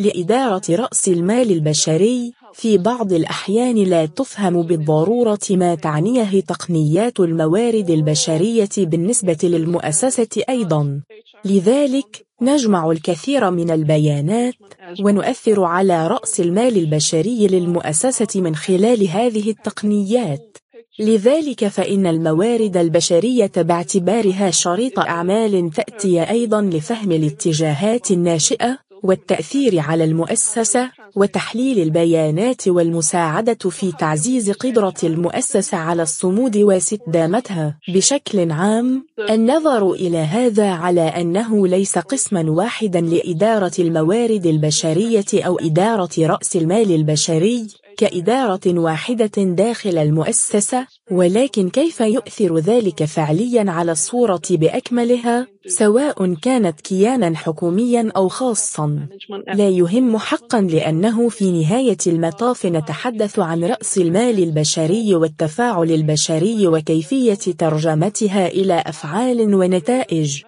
لإدارة 0.00 0.62
رأس 0.70 1.08
المال 1.08 1.50
البشري 1.50 2.32
في 2.54 2.78
بعض 2.78 3.12
الأحيان 3.12 3.76
لا 3.76 4.06
تفهم 4.06 4.62
بالضرورة 4.62 5.38
ما 5.50 5.74
تعنيه 5.74 6.40
تقنيات 6.40 7.20
الموارد 7.20 7.90
البشرية 7.90 8.68
بالنسبة 8.78 9.38
للمؤسسة 9.42 10.28
أيضاً. 10.48 11.00
لذلك، 11.44 12.26
نجمع 12.42 12.90
الكثير 12.90 13.50
من 13.50 13.70
البيانات 13.70 14.54
ونؤثر 15.00 15.64
على 15.64 16.06
رأس 16.06 16.40
المال 16.40 16.76
البشري 16.76 17.46
للمؤسسة 17.46 18.40
من 18.40 18.54
خلال 18.54 19.08
هذه 19.08 19.50
التقنيات. 19.50 20.56
لذلك 20.98 21.68
فإن 21.68 22.06
الموارد 22.06 22.76
البشرية 22.76 23.52
باعتبارها 23.56 24.50
شريط 24.50 24.98
أعمال 24.98 25.70
تأتي 25.70 26.22
أيضا 26.30 26.62
لفهم 26.62 27.12
الاتجاهات 27.12 28.10
الناشئة 28.10 28.78
والتأثير 29.02 29.78
على 29.78 30.04
المؤسسة 30.04 30.90
وتحليل 31.16 31.78
البيانات 31.78 32.68
والمساعدة 32.68 33.70
في 33.70 33.92
تعزيز 33.92 34.50
قدرة 34.50 34.94
المؤسسة 35.04 35.76
على 35.78 36.02
الصمود 36.02 36.56
واستدامتها 36.56 37.78
بشكل 37.88 38.50
عام 38.50 39.06
النظر 39.30 39.92
إلى 39.92 40.18
هذا 40.18 40.70
على 40.70 41.00
أنه 41.00 41.66
ليس 41.66 41.98
قسما 41.98 42.50
واحدا 42.50 43.00
لإدارة 43.00 43.72
الموارد 43.78 44.46
البشرية 44.46 45.24
أو 45.34 45.58
إدارة 45.58 46.10
رأس 46.18 46.56
المال 46.56 46.94
البشري. 46.94 47.66
كإدارة 47.96 48.60
واحدة 48.66 49.42
داخل 49.42 49.98
المؤسسة 49.98 50.86
ولكن 51.10 51.70
كيف 51.70 52.00
يؤثر 52.00 52.58
ذلك 52.58 53.04
فعليا 53.04 53.70
على 53.70 53.92
الصورة 53.92 54.42
بأكملها؟ 54.50 55.46
سواء 55.66 56.34
كانت 56.34 56.80
كيانا 56.80 57.36
حكوميا 57.36 58.12
أو 58.16 58.28
خاصا. 58.28 59.08
لا 59.54 59.68
يهم 59.68 60.18
حقا 60.18 60.60
لأنه 60.60 61.28
في 61.28 61.50
نهاية 61.50 61.96
المطاف 62.06 62.66
نتحدث 62.66 63.38
عن 63.38 63.64
رأس 63.64 63.98
المال 63.98 64.42
البشري 64.42 65.14
والتفاعل 65.14 65.90
البشري 65.90 66.66
وكيفية 66.66 67.34
ترجمتها 67.34 68.46
إلى 68.46 68.82
أفعال 68.86 69.54
ونتائج. 69.54 70.42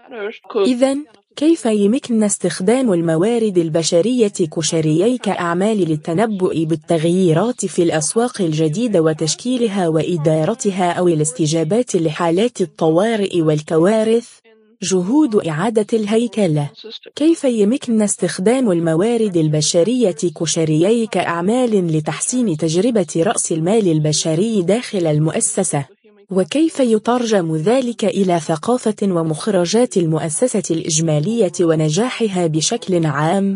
إذا 0.66 0.96
كيف 1.37 1.66
يمكن 1.66 2.23
استخدام 2.23 2.92
الموارد 2.92 3.59
البشرية 3.59 4.29
كشريي 4.29 5.18
كأعمال 5.18 5.77
للتنبؤ 5.77 6.64
بالتغييرات 6.64 7.66
في 7.66 7.83
الأسواق 7.83 8.40
الجديدة 8.40 9.01
وتشكيلها 9.03 9.88
وإدارتها 9.88 10.92
أو 10.92 11.09
الاستجابات 11.09 11.97
لحالات 11.97 12.61
الطوارئ 12.61 13.40
والكوارث؟ 13.40 14.29
جهود 14.83 15.47
إعادة 15.47 15.87
الهيكلة 15.92 16.70
كيف 17.16 17.44
يمكن 17.44 18.03
استخدام 18.03 18.70
الموارد 18.70 19.37
البشرية 19.37 20.16
كشريي 20.40 21.07
كأعمال 21.07 21.97
لتحسين 21.97 22.57
تجربة 22.57 23.07
رأس 23.16 23.53
المال 23.53 23.88
البشري 23.88 24.62
داخل 24.62 25.07
المؤسسة؟ 25.07 25.85
وكيف 26.31 26.81
يترجم 26.81 27.57
ذلك 27.57 28.05
إلى 28.05 28.41
ثقافة 28.41 28.97
ومخرجات 29.03 29.97
المؤسسة 29.97 30.63
الإجمالية 30.71 31.53
ونجاحها 31.61 32.47
بشكل 32.47 33.07
عام؟ 33.07 33.55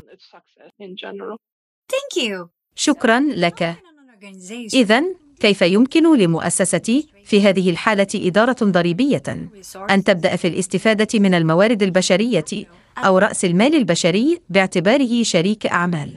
شكرا 2.75 3.21
لك. 3.21 3.77
إذا 4.75 5.05
كيف 5.41 5.63
يمكن 5.63 6.19
لمؤسستي 6.19 7.09
في 7.25 7.41
هذه 7.41 7.71
الحالة 7.71 8.07
إدارة 8.15 8.57
ضريبية؟ 8.63 9.23
أن 9.91 10.05
تبدأ 10.05 10.37
في 10.37 10.49
الاستفادة 10.49 11.19
من 11.19 11.35
الموارد 11.35 11.83
البشرية 11.83 12.45
أو 12.99 13.19
رأس 13.19 13.45
المال 13.45 13.75
البشري 13.75 14.41
باعتباره 14.49 15.23
شريك 15.23 15.67
أعمال؟ 15.67 16.11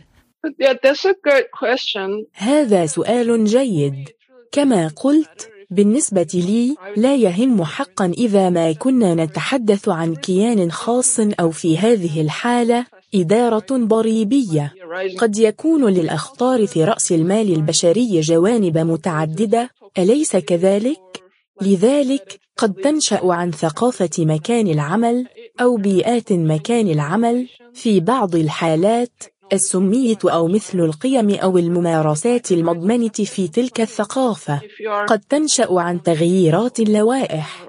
هذا 2.34 2.86
سؤال 2.86 3.46
جيد. 3.46 4.10
كما 4.52 4.88
قلت 4.88 5.52
بالنسبة 5.72 6.28
لي 6.34 6.76
لا 6.98 7.16
يهم 7.16 7.64
حقا 7.64 8.06
إذا 8.18 8.50
ما 8.50 8.72
كنا 8.72 9.16
نتحدث 9.16 9.90
عن 9.90 10.16
كيان 10.16 10.72
خاص 10.72 11.20
أو 11.20 11.52
في 11.52 11.78
هذه 11.78 12.22
الحالة 12.22 12.86
إدارة 13.16 13.66
ضريبية 13.72 14.74
قد 15.18 15.38
يكون 15.38 15.86
للأخطار 15.86 16.68
في 16.68 16.84
رأس 16.84 17.12
المال 17.12 17.54
البشري 17.54 18.20
جوانب 18.20 18.78
متعددة 18.78 19.70
أليس 19.98 20.36
كذلك؟ 20.36 21.24
لذلك 21.62 22.40
قد 22.58 22.74
تنشأ 22.74 23.20
عن 23.24 23.52
ثقافة 23.52 24.10
مكان 24.20 24.68
العمل 24.68 25.28
أو 25.62 25.76
بيئات 25.78 26.34
مكان 26.34 26.88
العمل 26.88 27.48
في 27.74 28.00
بعض 28.00 28.36
الحالات 28.36 29.24
السمية 29.54 30.18
أو 30.26 30.48
مثل 30.48 30.80
القيم 30.80 31.30
أو 31.36 31.58
الممارسات 31.58 32.52
المضمنة 32.52 33.10
في 33.10 33.48
تلك 33.48 33.82
الثقافة 33.82 34.62
قد 35.08 35.20
تنشأ 35.30 35.68
عن 35.72 36.04
تغييرات 36.04 36.80
اللوائح. 36.80 37.66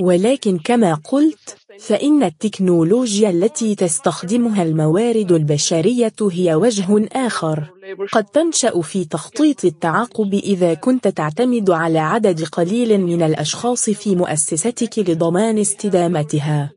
ولكن 0.00 0.58
كما 0.58 0.94
قلت 0.94 1.56
فإن 1.80 2.22
التكنولوجيا 2.22 3.30
التي 3.30 3.74
تستخدمها 3.74 4.62
الموارد 4.62 5.32
البشرية 5.32 6.12
هي 6.20 6.54
وجه 6.54 7.08
آخر. 7.12 7.70
قد 8.12 8.24
تنشأ 8.24 8.80
في 8.80 9.04
تخطيط 9.04 9.64
التعاقب 9.64 10.34
إذا 10.34 10.74
كنت 10.74 11.08
تعتمد 11.08 11.70
على 11.70 11.98
عدد 11.98 12.44
قليل 12.44 13.00
من 13.00 13.22
الأشخاص 13.22 13.90
في 13.90 14.16
مؤسستك 14.16 14.98
لضمان 14.98 15.58
استدامتها. 15.58 16.70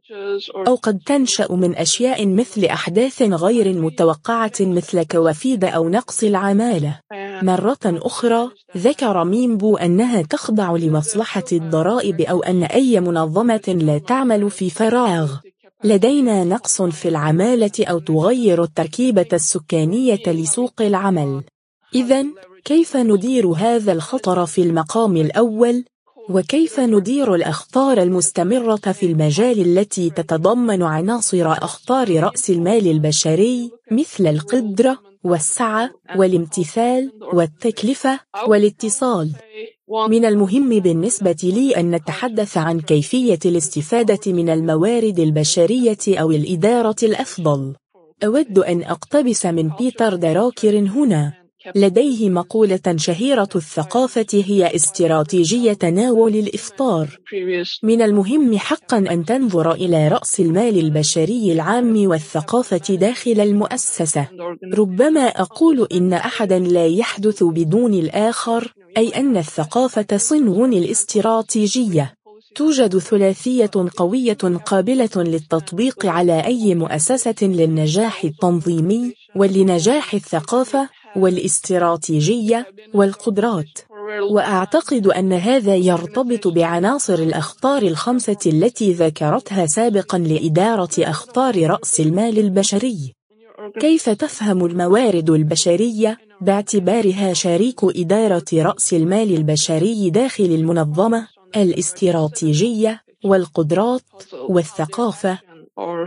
أو 0.68 0.76
قد 0.76 1.00
تنشأ 1.06 1.48
من 1.52 1.76
أشياء 1.76 2.28
مثل 2.28 2.66
أحداث 2.66 3.22
غير 3.22 3.82
متوقعة 3.82 4.52
مثل 4.60 5.04
كوافيد 5.04 5.64
أو 5.64 5.90
نقص 5.90 6.24
العمالة. 6.24 7.00
مرة 7.42 7.80
أخرى 7.86 8.50
ذكر 8.78 9.24
ميمبو 9.24 9.78
أنها 9.78 10.22
تخضع 10.22 10.76
لمصلحة 10.76 11.44
الضرائب 11.52 12.22
أو 12.22 12.44
أن 12.44 12.64
أي 12.64 13.00
منظمة 13.00 13.78
لا 13.82 13.98
تعمل 13.98 14.50
في 14.50 14.70
فراغ. 14.90 15.38
لدينا 15.84 16.44
نقص 16.44 16.82
في 16.82 17.08
العمالة 17.08 17.72
أو 17.80 18.00
تغير 18.00 18.64
التركيبة 18.64 19.28
السكانية 19.34 20.24
لسوق 20.28 20.82
العمل. 20.82 21.44
إذا 21.96 22.26
كيف 22.66 22.98
ندير 22.98 23.48
هذا 23.48 23.92
الخطر 23.92 24.46
في 24.46 24.62
المقام 24.62 25.18
الأول؟ 25.18 25.86
وكيف 26.30 26.80
ندير 26.80 27.36
الأخطار 27.36 28.02
المستمرة 28.02 28.76
في 28.76 29.06
المجال 29.06 29.62
التي 29.62 30.10
تتضمن 30.10 30.84
عناصر 30.84 31.52
أخطار 31.52 32.24
رأس 32.24 32.50
المال 32.50 32.88
البشري 32.88 33.72
مثل 33.92 34.28
القدرة؟ 34.28 35.09
والسعة 35.24 35.90
والامتثال 36.16 37.12
والتكلفة 37.34 38.20
والاتصال. 38.48 39.32
من 40.10 40.26
المهم 40.26 40.80
بالنسبة 40.80 41.38
لي 41.44 41.78
أن 41.78 41.92
نتحدث 41.92 42.58
عن 42.58 42.80
كيفية 42.80 43.40
الاستفادة 43.46 44.32
من 44.32 44.50
الموارد 44.50 45.20
البشرية 45.20 45.98
أو 46.08 46.32
الإدارة 46.32 46.96
الأفضل. 47.04 47.76
أود 48.24 48.60
أن 48.60 48.84
أقتبس 48.84 49.46
من 49.46 49.70
بيتر 49.70 50.16
دراكر 50.16 50.80
هنا. 50.80 51.34
لديه 51.76 52.30
مقولة 52.30 52.96
شهيرة 52.96 53.50
الثقافة 53.56 54.26
هي 54.34 54.76
استراتيجية 54.76 55.74
تناول 55.74 56.36
الإفطار. 56.36 57.20
من 57.84 58.02
المهم 58.02 58.58
حقا 58.58 58.98
أن 58.98 59.26
تنظر 59.26 59.72
إلى 59.72 60.08
رأس 60.08 60.40
المال 60.40 60.80
البشري 60.80 61.52
العام 61.52 62.08
والثقافة 62.08 62.96
داخل 62.96 63.40
المؤسسة. 63.40 64.28
ربما 64.74 65.22
أقول 65.22 65.88
إن 65.92 66.14
أحدا 66.14 66.60
لا 66.60 66.86
يحدث 66.86 67.44
بدون 67.44 67.94
الآخر 67.94 68.74
أي 68.98 69.10
أن 69.10 69.38
الثقافة 69.38 70.18
صنو 70.18 70.66
الاستراتيجية 70.66 72.20
توجد 72.56 72.98
ثلاثية 72.98 73.72
قوية 73.98 74.38
قابلة 74.66 75.10
للتطبيق 75.16 76.06
على 76.06 76.46
أي 76.46 76.76
مؤسسة 76.76 77.36
للنجاح 77.42 78.24
التنظيمي 78.24 79.14
ولنجاح 79.36 80.14
الثقافة 80.14 80.90
والاستراتيجية 81.20 82.68
والقدرات. 82.94 83.80
وأعتقد 84.32 85.08
أن 85.08 85.34
هذا 85.34 85.76
يرتبط 85.76 86.48
بعناصر 86.48 87.14
الأخطار 87.14 87.82
الخمسة 87.82 88.38
التي 88.46 88.94
ذكرتها 88.94 89.66
سابقا 89.66 90.18
لإدارة 90.18 90.90
أخطار 91.00 91.68
رأس 91.70 92.00
المال 92.00 92.40
البشري. 92.40 93.14
كيف 93.80 94.10
تفهم 94.10 94.66
الموارد 94.66 95.30
البشرية؟ 95.30 96.18
باعتبارها 96.42 97.34
شريك 97.34 97.84
إدارة 97.84 98.46
رأس 98.54 98.94
المال 98.94 99.36
البشري 99.36 100.10
داخل 100.10 100.44
المنظمة 100.44 101.28
الاستراتيجية 101.56 103.02
والقدرات 103.26 104.02
والثقافة. 104.50 105.40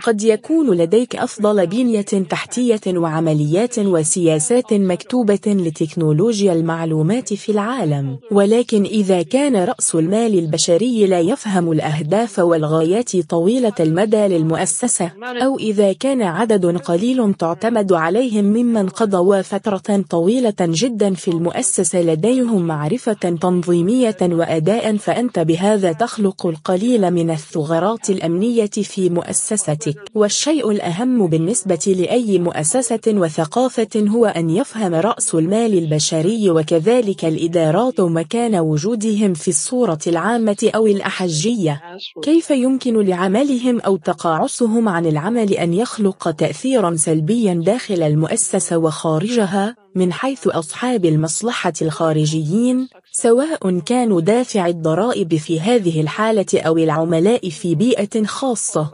قد 0.03 0.23
يكون 0.23 0.71
لديك 0.77 1.17
أفضل 1.17 1.67
بنية 1.67 2.01
تحتية 2.31 2.81
وعمليات 2.87 3.79
وسياسات 3.79 4.73
مكتوبة 4.75 5.41
لتكنولوجيا 5.47 6.53
المعلومات 6.53 7.35
في 7.35 7.53
العالم. 7.53 8.19
ولكن 8.31 8.85
إذا 8.85 9.23
كان 9.23 9.57
رأس 9.57 9.95
المال 9.95 10.39
البشري 10.39 11.07
لا 11.07 11.21
يفهم 11.21 11.73
الأهداف 11.73 12.39
والغايات 12.39 13.17
طويلة 13.17 13.73
المدى 13.81 14.17
للمؤسسة 14.17 15.11
أو 15.45 15.59
إذا 15.59 15.93
كان 15.93 16.23
عدد 16.23 16.67
قليل 16.77 17.35
تعتمد 17.35 17.93
عليهم 17.93 18.45
ممن 18.45 18.89
قضوا 18.89 19.43
فترة 19.43 20.05
طويلة 20.11 20.61
جدا 20.61 21.15
في 21.15 21.29
المؤسسة 21.29 22.03
لديهم 22.03 22.67
معرفة 22.67 23.13
تنظيمية 23.13 24.17
وأداء 24.23 24.97
فأنت 24.97 25.39
بهذا 25.39 25.93
تخلق 25.93 26.47
القليل 26.47 27.11
من 27.11 27.31
الثغرات 27.31 28.11
الأمنية 28.11 28.67
في 28.67 29.11
مؤسسة. 29.11 29.62
مؤسستك 29.69 30.11
والشيء 30.15 30.71
الأهم 30.71 31.27
بالنسبة 31.27 31.95
لأي 31.99 32.39
مؤسسة 32.39 33.01
وثقافة 33.09 34.09
هو 34.09 34.27
أن 34.27 34.51
يفهم 34.51 34.95
رأس 34.95 35.35
المال 35.35 35.79
البشري 35.79 36.51
وكذلك 36.51 37.25
الإدارات 37.25 38.01
مكان 38.01 38.55
وجودهم 38.57 39.35
في 39.35 39.49
الصورة 39.49 39.99
العامة 40.07 40.71
أو 40.75 40.87
الأحجية. 40.87 41.83
كيف 42.23 42.51
يمكن 42.51 43.01
لعملهم 43.01 43.81
أو 43.81 43.97
تقاعسهم 43.97 44.89
عن 44.89 45.07
العمل 45.07 45.53
أن 45.53 45.75
يخلق 45.75 46.31
تأثيرا 46.31 46.97
سلبيا 46.97 47.55
داخل 47.55 48.03
المؤسسة 48.03 48.77
وخارجها؟ 48.77 49.82
من 49.95 50.13
حيث 50.13 50.47
أصحاب 50.47 51.05
المصلحة 51.05 51.73
الخارجيين 51.83 52.89
سواء 53.13 53.79
كانوا 53.79 54.21
دافع 54.21 54.67
الضرائب 54.67 55.37
في 55.37 55.61
هذه 55.61 56.01
الحالة 56.01 56.47
أو 56.55 56.77
العملاء 56.79 57.49
في 57.49 57.75
بيئة 57.75 58.25
خاصة 58.25 58.91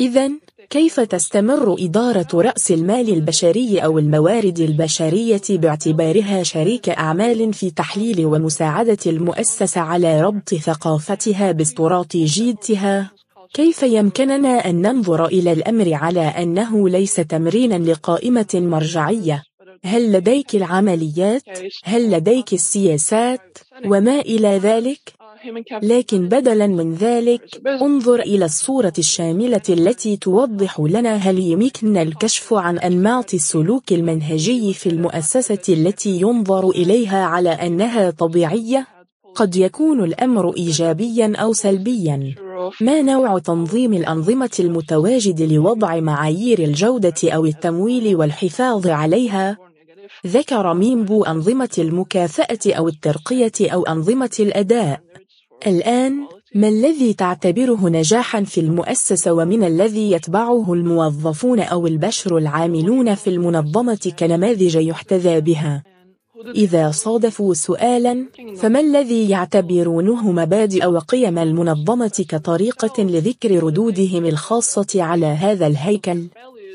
إذا 0.00 0.30
كيف 0.70 1.00
تستمر 1.00 1.76
إدارة 1.78 2.28
رأس 2.34 2.70
المال 2.72 3.12
البشري 3.12 3.78
أو 3.78 3.98
الموارد 3.98 4.58
البشرية 4.60 5.42
باعتبارها 5.50 6.42
شريك 6.42 6.88
أعمال 6.88 7.52
في 7.52 7.70
تحليل 7.70 8.26
ومساعدة 8.26 8.98
المؤسسة 9.06 9.80
على 9.80 10.20
ربط 10.20 10.54
ثقافتها 10.54 11.52
باستراتيجيتها؟ 11.52 13.10
كيف 13.54 13.82
يمكننا 13.82 14.70
أن 14.70 14.82
ننظر 14.82 15.26
إلى 15.26 15.52
الأمر 15.52 15.94
على 15.94 16.20
أنه 16.20 16.88
ليس 16.88 17.14
تمرينا 17.14 17.90
لقائمة 17.90 18.46
مرجعية 18.54 19.42
هل 19.84 20.12
لديك 20.12 20.54
العمليات؟ 20.54 21.42
هل 21.84 22.10
لديك 22.10 22.52
السياسات؟ 22.52 23.58
وما 23.86 24.20
إلى 24.20 24.58
ذلك؟ 24.58 25.16
لكن 25.82 26.28
بدلا 26.28 26.66
من 26.66 26.94
ذلك 26.94 27.60
انظر 27.66 28.20
إلى 28.20 28.44
الصورة 28.44 28.92
الشاملة 28.98 29.62
التي 29.68 30.16
توضح 30.16 30.80
لنا 30.80 31.14
هل 31.16 31.38
يمكننا 31.38 32.02
الكشف 32.02 32.54
عن 32.54 32.78
أنماط 32.78 33.34
السلوك 33.34 33.92
المنهجي 33.92 34.74
في 34.74 34.88
المؤسسة 34.88 35.62
التي 35.68 36.20
ينظر 36.20 36.70
إليها 36.70 37.24
على 37.24 37.50
أنها 37.50 38.10
طبيعية؟ 38.10 38.86
قد 39.34 39.56
يكون 39.56 40.04
الأمر 40.04 40.56
إيجابيا 40.56 41.32
أو 41.36 41.52
سلبيا 41.52 42.34
ما 42.80 43.02
نوع 43.02 43.38
تنظيم 43.38 43.92
الأنظمة 43.92 44.50
المتواجد 44.60 45.42
لوضع 45.52 46.00
معايير 46.00 46.58
الجودة 46.58 47.14
أو 47.24 47.46
التمويل 47.46 48.16
والحفاظ 48.16 48.86
عليها؟ 48.86 49.65
ذكر 50.26 50.74
ميمبو 50.74 51.24
أنظمة 51.24 51.76
المكافأة 51.78 52.58
أو 52.66 52.88
الترقية 52.88 53.52
أو 53.60 53.82
أنظمة 53.82 54.36
الأداء 54.40 55.00
الآن 55.66 56.26
ما 56.54 56.68
الذي 56.68 57.14
تعتبره 57.14 57.88
نجاحا 57.88 58.42
في 58.42 58.60
المؤسسة 58.60 59.32
ومن 59.32 59.64
الذي 59.64 60.10
يتبعه 60.10 60.72
الموظفون 60.72 61.60
أو 61.60 61.86
البشر 61.86 62.38
العاملون 62.38 63.14
في 63.14 63.30
المنظمة 63.30 64.12
كنماذج 64.18 64.76
يحتذى 64.76 65.40
بها؟ 65.40 65.82
إذا 66.54 66.90
صادفوا 66.90 67.54
سؤالا 67.54 68.26
فما 68.56 68.80
الذي 68.80 69.30
يعتبرونه 69.30 70.32
مبادئ 70.32 70.86
وقيم 70.86 71.38
المنظمة 71.38 72.24
كطريقة 72.28 73.02
لذكر 73.02 73.62
ردودهم 73.64 74.26
الخاصة 74.26 75.02
على 75.02 75.26
هذا 75.26 75.66
الهيكل؟ 75.66 76.26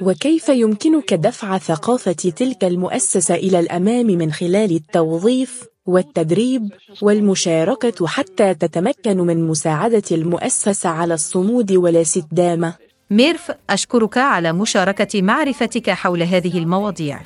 وكيف 0.02 0.50
يمكنك 0.50 1.14
دفع 1.14 1.58
ثقافة 1.58 2.12
تلك 2.12 2.64
المؤسسة 2.64 3.36
إلى 3.36 3.60
الأمام 3.60 4.06
من 4.06 4.32
خلال 4.32 4.76
التوظيف 4.76 5.64
والتدريب 5.86 6.70
والمشاركة 7.02 8.08
حتى 8.08 8.54
تتمكن 8.54 9.18
من 9.18 9.48
مساعدة 9.48 10.04
المؤسسة 10.12 10.90
على 10.90 11.14
الصمود 11.14 11.72
والاستدامة 11.72 12.74
ميرف 13.10 13.52
أشكرك 13.70 14.18
على 14.18 14.54
مشاركة 14.54 15.22
معرفتك 15.22 15.90
حول 15.90 16.24
هذه 16.24 16.58
المواضيع. 16.58 17.22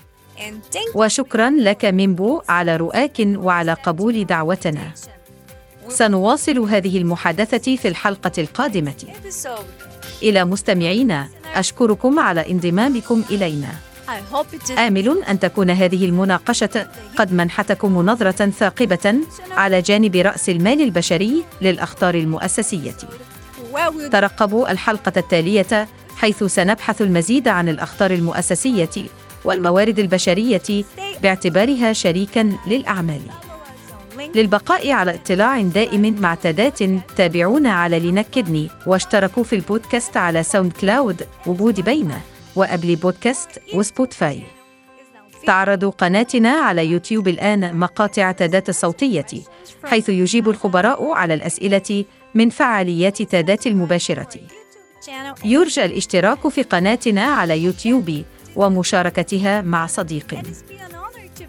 وشكرا 0.96 1.50
لك 1.50 1.86
ميمبو 1.86 2.42
على 2.50 2.78
رؤاك 2.78 3.28
وعلى 3.36 3.74
قبول 3.74 4.26
دعوتنا. 4.26 4.92
سنواصل 5.90 6.60
هذه 6.60 6.98
المحادثة 6.98 7.76
في 7.76 7.88
الحلقة 7.88 8.32
القادمة. 8.38 8.94
إلى 10.24 10.46
مستمعينا. 10.46 11.28
أشكركم 11.56 12.20
على 12.20 12.52
انضمامكم 12.52 13.24
إلينا. 13.32 13.70
آمل 14.78 15.24
أن 15.30 15.40
تكون 15.40 15.70
هذه 15.70 16.06
المناقشة 16.06 16.88
قد 17.18 17.34
منحتكم 17.34 18.06
نظرة 18.06 18.50
ثاقبة 18.50 19.16
على 19.52 19.82
جانب 19.82 20.16
رأس 20.16 20.50
المال 20.50 20.82
البشري 20.82 21.44
للأخطار 21.62 22.16
المؤسسية. 22.16 22.96
ترقبوا 24.12 24.72
الحلقة 24.72 25.14
التالية 25.18 25.88
حيث 26.18 26.44
سنبحث 26.44 27.02
المزيد 27.02 27.48
عن 27.48 27.70
الأخطار 27.70 28.12
المؤسسية 28.12 29.06
والموارد 29.46 30.00
البشرية 30.00 30.84
باعتبارها 31.22 31.94
شريكا 31.94 32.58
للأعمال. 32.68 33.22
للبقاء 34.36 34.92
على 34.92 35.16
اطلاع 35.16 35.62
دائم 35.62 36.22
مع 36.22 36.36
تادات 36.36 36.84
تابعونا 37.18 37.74
على 37.74 38.00
لينكدإن 38.00 38.70
واشتركوا 38.88 39.44
في 39.44 39.56
البودكاست 39.56 40.18
على 40.18 40.44
ساوند 40.44 40.72
كلاود 40.72 41.28
وبود 41.46 41.82
بين 41.82 42.22
وآبل 42.56 42.96
بودكاست 42.96 43.50
وسبوتفاي. 43.74 44.44
تعرض 45.48 45.86
قناتنا 45.86 46.50
على 46.50 46.86
يوتيوب 46.86 47.28
الآن 47.28 47.78
مقاطع 47.78 48.32
تادات 48.32 48.70
الصوتية 48.70 49.26
حيث 49.86 50.10
يجيب 50.10 50.50
الخبراء 50.50 51.12
على 51.12 51.34
الأسئلة 51.34 52.06
من 52.36 52.50
فعاليات 52.50 53.22
تادات 53.22 53.68
المباشرة. 53.68 54.40
يرجى 55.44 55.86
الاشتراك 55.86 56.48
في 56.48 56.64
قناتنا 56.64 57.24
على 57.24 57.64
يوتيوب 57.64 58.24
ومشاركتها 58.56 59.62
مع 59.62 59.88
صديق. 59.88 60.42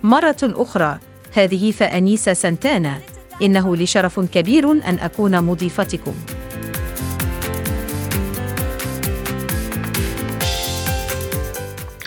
مرة 0.02 0.36
أخرى 0.42 0.98
هذه 1.38 1.70
فأنيسة 1.70 2.32
سنتانا 2.32 2.98
إنه 3.42 3.76
لشرف 3.76 4.20
كبير 4.20 4.70
أن 4.70 4.98
أكون 5.00 5.40
مضيفتكم. 5.42 6.14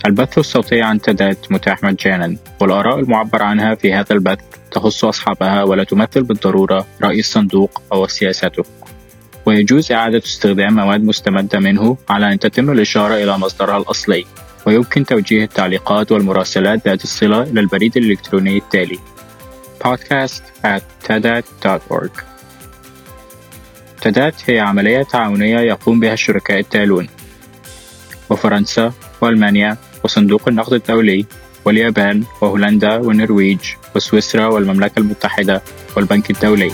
البث 0.05 0.37
الصوتي 0.37 0.81
عن 0.81 1.01
تدات 1.01 1.51
متاح 1.51 1.83
مجانا 1.83 2.35
والآراء 2.59 2.99
المعبر 2.99 3.43
عنها 3.43 3.75
في 3.75 3.93
هذا 3.93 4.13
البث 4.13 4.39
تخص 4.71 5.05
أصحابها 5.05 5.63
ولا 5.63 5.83
تمثل 5.83 6.23
بالضرورة 6.23 6.87
رأي 7.01 7.19
الصندوق 7.19 7.81
أو 7.93 8.07
سياسته. 8.07 8.63
ويجوز 9.45 9.91
إعادة 9.91 10.17
استخدام 10.17 10.73
مواد 10.73 11.03
مستمدة 11.03 11.59
منه 11.59 11.97
على 12.09 12.33
أن 12.33 12.39
تتم 12.39 12.71
الإشارة 12.71 13.13
إلى 13.13 13.37
مصدرها 13.37 13.77
الأصلي 13.77 14.25
ويمكن 14.67 15.05
توجيه 15.05 15.43
التعليقات 15.43 16.11
والمراسلات 16.11 16.87
ذات 16.87 17.03
الصلة 17.03 17.43
إلى 17.43 17.59
البريد 17.59 17.97
الإلكتروني 17.97 18.57
التالي. 18.57 18.99
Podcast 19.87 20.43
at 20.63 20.83
tadat.org 21.07 22.11
تدات 24.01 24.49
هي 24.49 24.59
عملية 24.59 25.03
تعاونية 25.03 25.59
يقوم 25.59 25.99
بها 25.99 26.13
الشركاء 26.13 26.59
التالون. 26.59 27.09
وفرنسا 28.29 28.93
وألمانيا 29.21 29.77
وصندوق 30.03 30.47
النقد 30.47 30.73
الدولي 30.73 31.25
واليابان 31.65 32.23
وهولندا 32.41 32.95
والنرويج 32.95 33.59
وسويسرا 33.95 34.45
والمملكة 34.45 34.99
المتحدة 34.99 35.61
والبنك 35.97 36.31
الدولي. 36.31 36.71